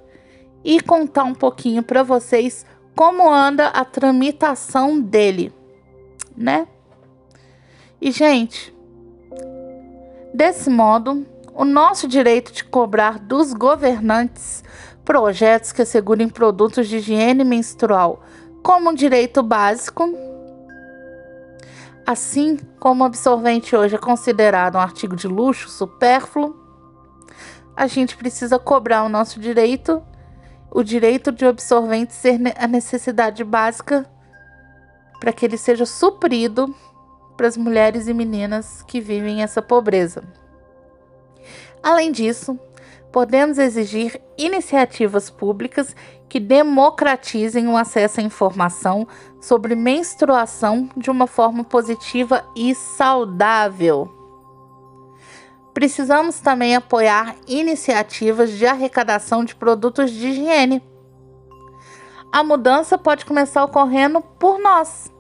e 0.64 0.82
contar 0.82 1.24
um 1.24 1.36
pouquinho 1.36 1.84
para 1.84 2.02
vocês 2.02 2.66
como 2.96 3.30
anda 3.32 3.68
a 3.68 3.86
tramitação 3.86 5.00
dele, 5.00 5.54
né? 6.36 6.68
E 8.02 8.12
gente, 8.12 8.76
desse 10.34 10.70
modo, 10.70 11.26
o 11.54 11.64
nosso 11.64 12.08
direito 12.08 12.52
de 12.52 12.64
cobrar 12.64 13.20
dos 13.20 13.54
governantes 13.54 14.64
projetos 15.06 15.72
que 15.72 15.84
assegurem 15.84 16.28
produtos 16.28 16.88
de 16.88 16.98
higiene 16.98 17.44
menstrual 17.44 18.24
como 18.64 18.90
um 18.90 18.94
direito 18.94 19.44
básico, 19.44 20.12
assim 22.06 22.58
como 22.80 23.04
o 23.04 23.06
absorvente 23.06 23.76
hoje 23.76 23.96
é 23.96 24.00
considerado 24.00 24.76
um 24.76 24.80
artigo 24.80 25.16
de 25.16 25.28
luxo 25.28 25.70
supérfluo, 25.70 26.56
a 27.76 27.88
gente 27.88 28.18
precisa 28.18 28.60
cobrar 28.60 29.04
o 29.04 29.10
nosso 29.10 29.40
direito 29.40 30.04
o 30.72 30.84
direito 30.84 31.32
de 31.32 31.46
absorvente 31.46 32.14
ser 32.14 32.40
a 32.58 32.68
necessidade 32.68 33.44
básica 33.44 34.06
para 35.20 35.34
que 35.34 35.46
ele 35.46 35.58
seja 35.58 35.86
suprido 35.86 36.74
para 37.36 37.48
as 37.48 37.58
mulheres 37.58 38.08
e 38.08 38.14
meninas 38.14 38.84
que 38.84 39.02
vivem 39.02 39.42
essa 39.42 39.62
pobreza. 39.62 40.24
Além 41.82 42.12
disso, 42.12 42.60
podemos 43.12 43.58
exigir 43.58 44.22
iniciativas 44.38 45.30
públicas 45.30 45.96
que 46.30 46.40
democratizem 46.40 47.68
o 47.68 47.76
acesso 47.76 48.20
à 48.20 48.24
informação 48.24 49.08
sobre 49.42 49.76
menstruação 49.76 50.88
de 50.96 51.10
uma 51.10 51.26
forma 51.26 51.64
positiva 51.64 52.46
e 52.56 52.76
saudável. 52.76 54.10
Precisamos 55.74 56.40
também 56.40 56.76
apoiar 56.76 57.36
iniciativas 57.48 58.52
de 58.52 58.66
arrecadação 58.66 59.44
de 59.44 59.56
produtos 59.56 60.12
de 60.12 60.28
higiene. 60.28 60.84
A 62.32 62.44
mudança 62.44 62.98
pode 62.98 63.26
começar 63.26 63.64
ocorrendo 63.64 64.22
por 64.22 64.60
nós. 64.60 65.12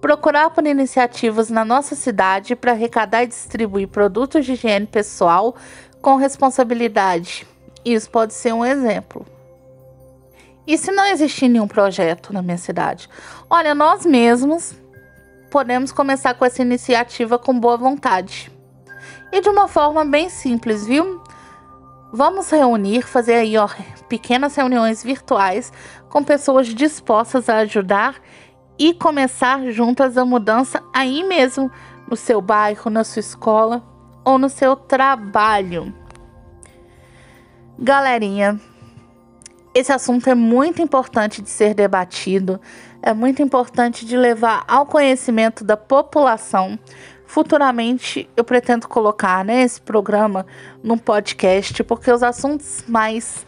Procurar 0.00 0.50
por 0.50 0.66
iniciativas 0.66 1.48
na 1.48 1.64
nossa 1.64 1.94
cidade 1.94 2.56
para 2.56 2.72
arrecadar 2.72 3.22
e 3.22 3.28
distribuir 3.28 3.86
produtos 3.86 4.44
de 4.44 4.54
higiene 4.54 4.86
pessoal 4.86 5.54
com 6.00 6.16
responsabilidade. 6.16 7.46
Isso 7.84 8.10
pode 8.10 8.34
ser 8.34 8.52
um 8.52 8.64
exemplo. 8.64 9.24
E 10.66 10.78
se 10.78 10.92
não 10.92 11.06
existir 11.06 11.48
nenhum 11.48 11.66
projeto 11.66 12.32
na 12.32 12.42
minha 12.42 12.58
cidade? 12.58 13.08
Olha, 13.50 13.74
nós 13.74 14.06
mesmos 14.06 14.74
podemos 15.50 15.92
começar 15.92 16.34
com 16.34 16.44
essa 16.44 16.62
iniciativa 16.62 17.38
com 17.38 17.58
boa 17.58 17.76
vontade 17.76 18.50
e 19.32 19.40
de 19.40 19.48
uma 19.48 19.66
forma 19.66 20.04
bem 20.04 20.28
simples, 20.28 20.86
viu? 20.86 21.22
Vamos 22.12 22.50
reunir, 22.50 23.02
fazer 23.02 23.34
aí 23.34 23.56
ó, 23.56 23.66
pequenas 24.08 24.54
reuniões 24.54 25.02
virtuais 25.02 25.72
com 26.10 26.22
pessoas 26.22 26.68
dispostas 26.68 27.48
a 27.48 27.58
ajudar 27.58 28.16
e 28.78 28.92
começar 28.92 29.70
juntas 29.70 30.18
a 30.18 30.24
mudança 30.24 30.82
aí 30.92 31.24
mesmo, 31.24 31.70
no 32.06 32.16
seu 32.16 32.42
bairro, 32.42 32.90
na 32.90 33.04
sua 33.04 33.20
escola 33.20 33.82
ou 34.22 34.38
no 34.38 34.50
seu 34.50 34.76
trabalho. 34.76 35.94
Galerinha, 37.78 38.60
esse 39.74 39.92
assunto 39.92 40.28
é 40.28 40.34
muito 40.34 40.80
importante 40.82 41.40
de 41.40 41.48
ser 41.48 41.74
debatido, 41.74 42.60
é 43.02 43.12
muito 43.12 43.42
importante 43.42 44.06
de 44.06 44.16
levar 44.16 44.64
ao 44.68 44.86
conhecimento 44.86 45.64
da 45.64 45.76
população, 45.76 46.78
Futuramente 47.32 48.28
eu 48.36 48.44
pretendo 48.44 48.86
colocar 48.86 49.42
né, 49.42 49.62
esse 49.62 49.80
programa 49.80 50.44
num 50.82 50.98
podcast, 50.98 51.82
porque 51.82 52.12
os 52.12 52.22
assuntos 52.22 52.84
mais 52.86 53.46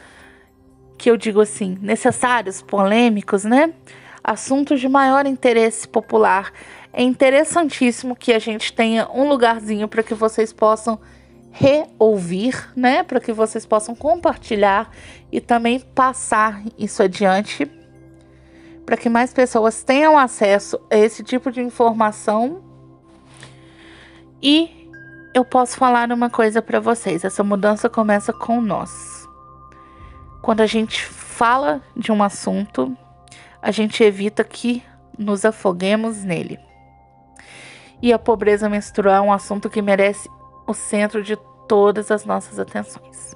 que 0.97 1.11
eu 1.11 1.19
digo 1.19 1.43
assim, 1.43 1.77
necessários, 1.83 2.63
polêmicos, 2.63 3.45
né? 3.45 3.75
Assuntos 4.23 4.81
de 4.81 4.89
maior 4.89 5.27
interesse 5.27 5.87
popular. 5.87 6.51
É 6.95 7.03
interessantíssimo 7.03 8.17
que 8.17 8.33
a 8.33 8.39
gente 8.39 8.73
tenha 8.73 9.07
um 9.13 9.29
lugarzinho 9.29 9.87
para 9.87 10.03
que 10.03 10.15
vocês 10.15 10.51
possam 10.51 10.99
reouvir, 11.57 12.69
né? 12.75 13.05
Para 13.05 13.21
que 13.21 13.33
vocês 13.33 13.65
possam 13.65 13.95
compartilhar 13.95 14.91
e 15.31 15.41
também 15.41 15.79
passar 15.79 16.61
isso 16.77 17.01
adiante 17.01 17.71
para 18.85 18.97
que 18.97 19.09
mais 19.09 19.33
pessoas 19.33 19.83
tenham 19.83 20.19
acesso 20.19 20.79
a 20.91 20.97
esse 20.97 21.23
tipo 21.23 21.51
de 21.51 21.61
informação 21.61 22.63
e 24.43 24.91
eu 25.33 25.45
posso 25.45 25.77
falar 25.77 26.11
uma 26.11 26.29
coisa 26.29 26.61
para 26.61 26.81
vocês: 26.81 27.25
essa 27.25 27.43
mudança 27.43 27.89
começa 27.89 28.33
com 28.33 28.61
nós. 28.61 29.27
Quando 30.43 30.61
a 30.61 30.67
gente 30.67 31.03
fala 31.05 31.81
de 31.97 32.13
um 32.13 32.23
assunto, 32.23 32.95
a 33.63 33.71
gente 33.71 34.03
evita 34.03 34.45
que 34.45 34.83
nos 35.17 35.45
afoguemos 35.45 36.23
nele. 36.25 36.59
E 38.03 38.13
a 38.13 38.19
pobreza 38.19 38.69
menstrual 38.69 39.15
é 39.15 39.21
um 39.29 39.33
assunto 39.33 39.71
que 39.71 39.81
merece 39.81 40.29
o 40.67 40.75
centro 40.75 41.23
de 41.23 41.37
todas 41.69 42.11
as 42.11 42.25
nossas 42.25 42.59
atenções. 42.59 43.35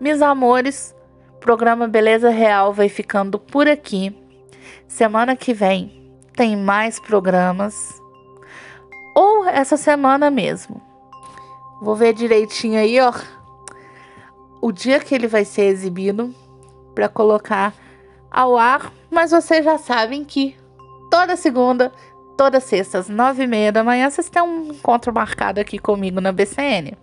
Meus 0.00 0.22
amores, 0.22 0.94
programa 1.40 1.88
Beleza 1.88 2.30
Real 2.30 2.72
vai 2.72 2.88
ficando 2.88 3.38
por 3.38 3.68
aqui. 3.68 4.16
Semana 4.86 5.36
que 5.36 5.52
vem 5.52 6.12
tem 6.34 6.56
mais 6.56 7.00
programas 7.00 8.00
ou 9.14 9.46
essa 9.46 9.76
semana 9.76 10.30
mesmo. 10.30 10.80
Vou 11.80 11.96
ver 11.96 12.12
direitinho 12.12 12.78
aí, 12.78 13.00
ó, 13.00 13.12
o 14.60 14.72
dia 14.72 15.00
que 15.00 15.14
ele 15.14 15.26
vai 15.26 15.44
ser 15.44 15.64
exibido 15.64 16.34
para 16.94 17.08
colocar 17.08 17.74
ao 18.30 18.56
ar, 18.56 18.92
mas 19.10 19.30
vocês 19.30 19.64
já 19.64 19.78
sabem 19.78 20.24
que 20.24 20.56
toda 21.10 21.36
segunda, 21.36 21.92
toda 22.38 22.58
sexta 22.58 22.98
às 22.98 23.08
nove 23.10 23.42
e 23.42 23.46
meia 23.46 23.70
da 23.70 23.84
manhã 23.84 24.08
vocês 24.08 24.30
têm 24.30 24.40
um 24.40 24.72
encontro 24.72 25.12
marcado 25.12 25.60
aqui 25.60 25.78
comigo 25.78 26.22
na 26.22 26.32
BCN. 26.32 26.96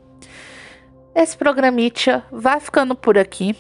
Esse 1.13 1.37
programitia 1.37 2.23
vai 2.31 2.59
ficando 2.59 2.95
por 2.95 3.17
aqui. 3.17 3.55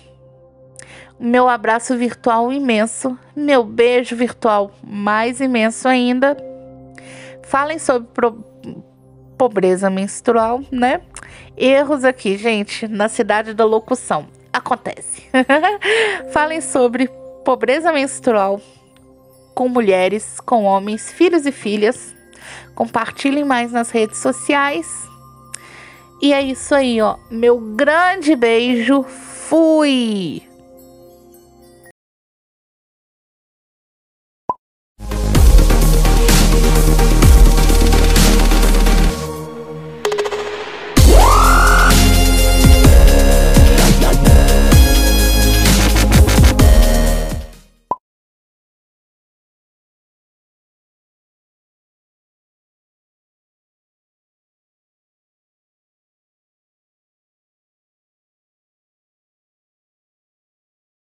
Meu 1.19 1.47
abraço 1.47 1.95
virtual 1.95 2.51
imenso, 2.51 3.17
meu 3.35 3.63
beijo 3.63 4.15
virtual 4.15 4.71
mais 4.83 5.39
imenso 5.39 5.87
ainda 5.87 6.35
Falem 7.45 7.77
sobre 7.77 8.17
pobreza 9.37 9.89
menstrual, 9.89 10.61
né? 10.71 11.01
Erros 11.55 12.03
aqui, 12.03 12.37
gente, 12.37 12.87
na 12.87 13.07
cidade 13.07 13.53
da 13.53 13.63
locução. 13.63 14.27
Acontece. 14.51 15.23
Falem 16.33 16.59
sobre 16.59 17.07
pobreza 17.43 17.93
menstrual 17.93 18.59
com 19.55 19.69
mulheres, 19.69 20.39
com 20.41 20.65
homens, 20.65 21.11
filhos 21.11 21.45
e 21.45 21.51
filhas. 21.51 22.13
Compartilhem 22.75 23.45
mais 23.45 23.71
nas 23.71 23.89
redes 23.89 24.19
sociais. 24.19 24.85
E 26.21 26.33
é 26.33 26.41
isso 26.41 26.75
aí, 26.75 27.01
ó. 27.01 27.17
Meu 27.31 27.57
grande 27.57 28.35
beijo. 28.35 29.03
Fui! 29.03 30.44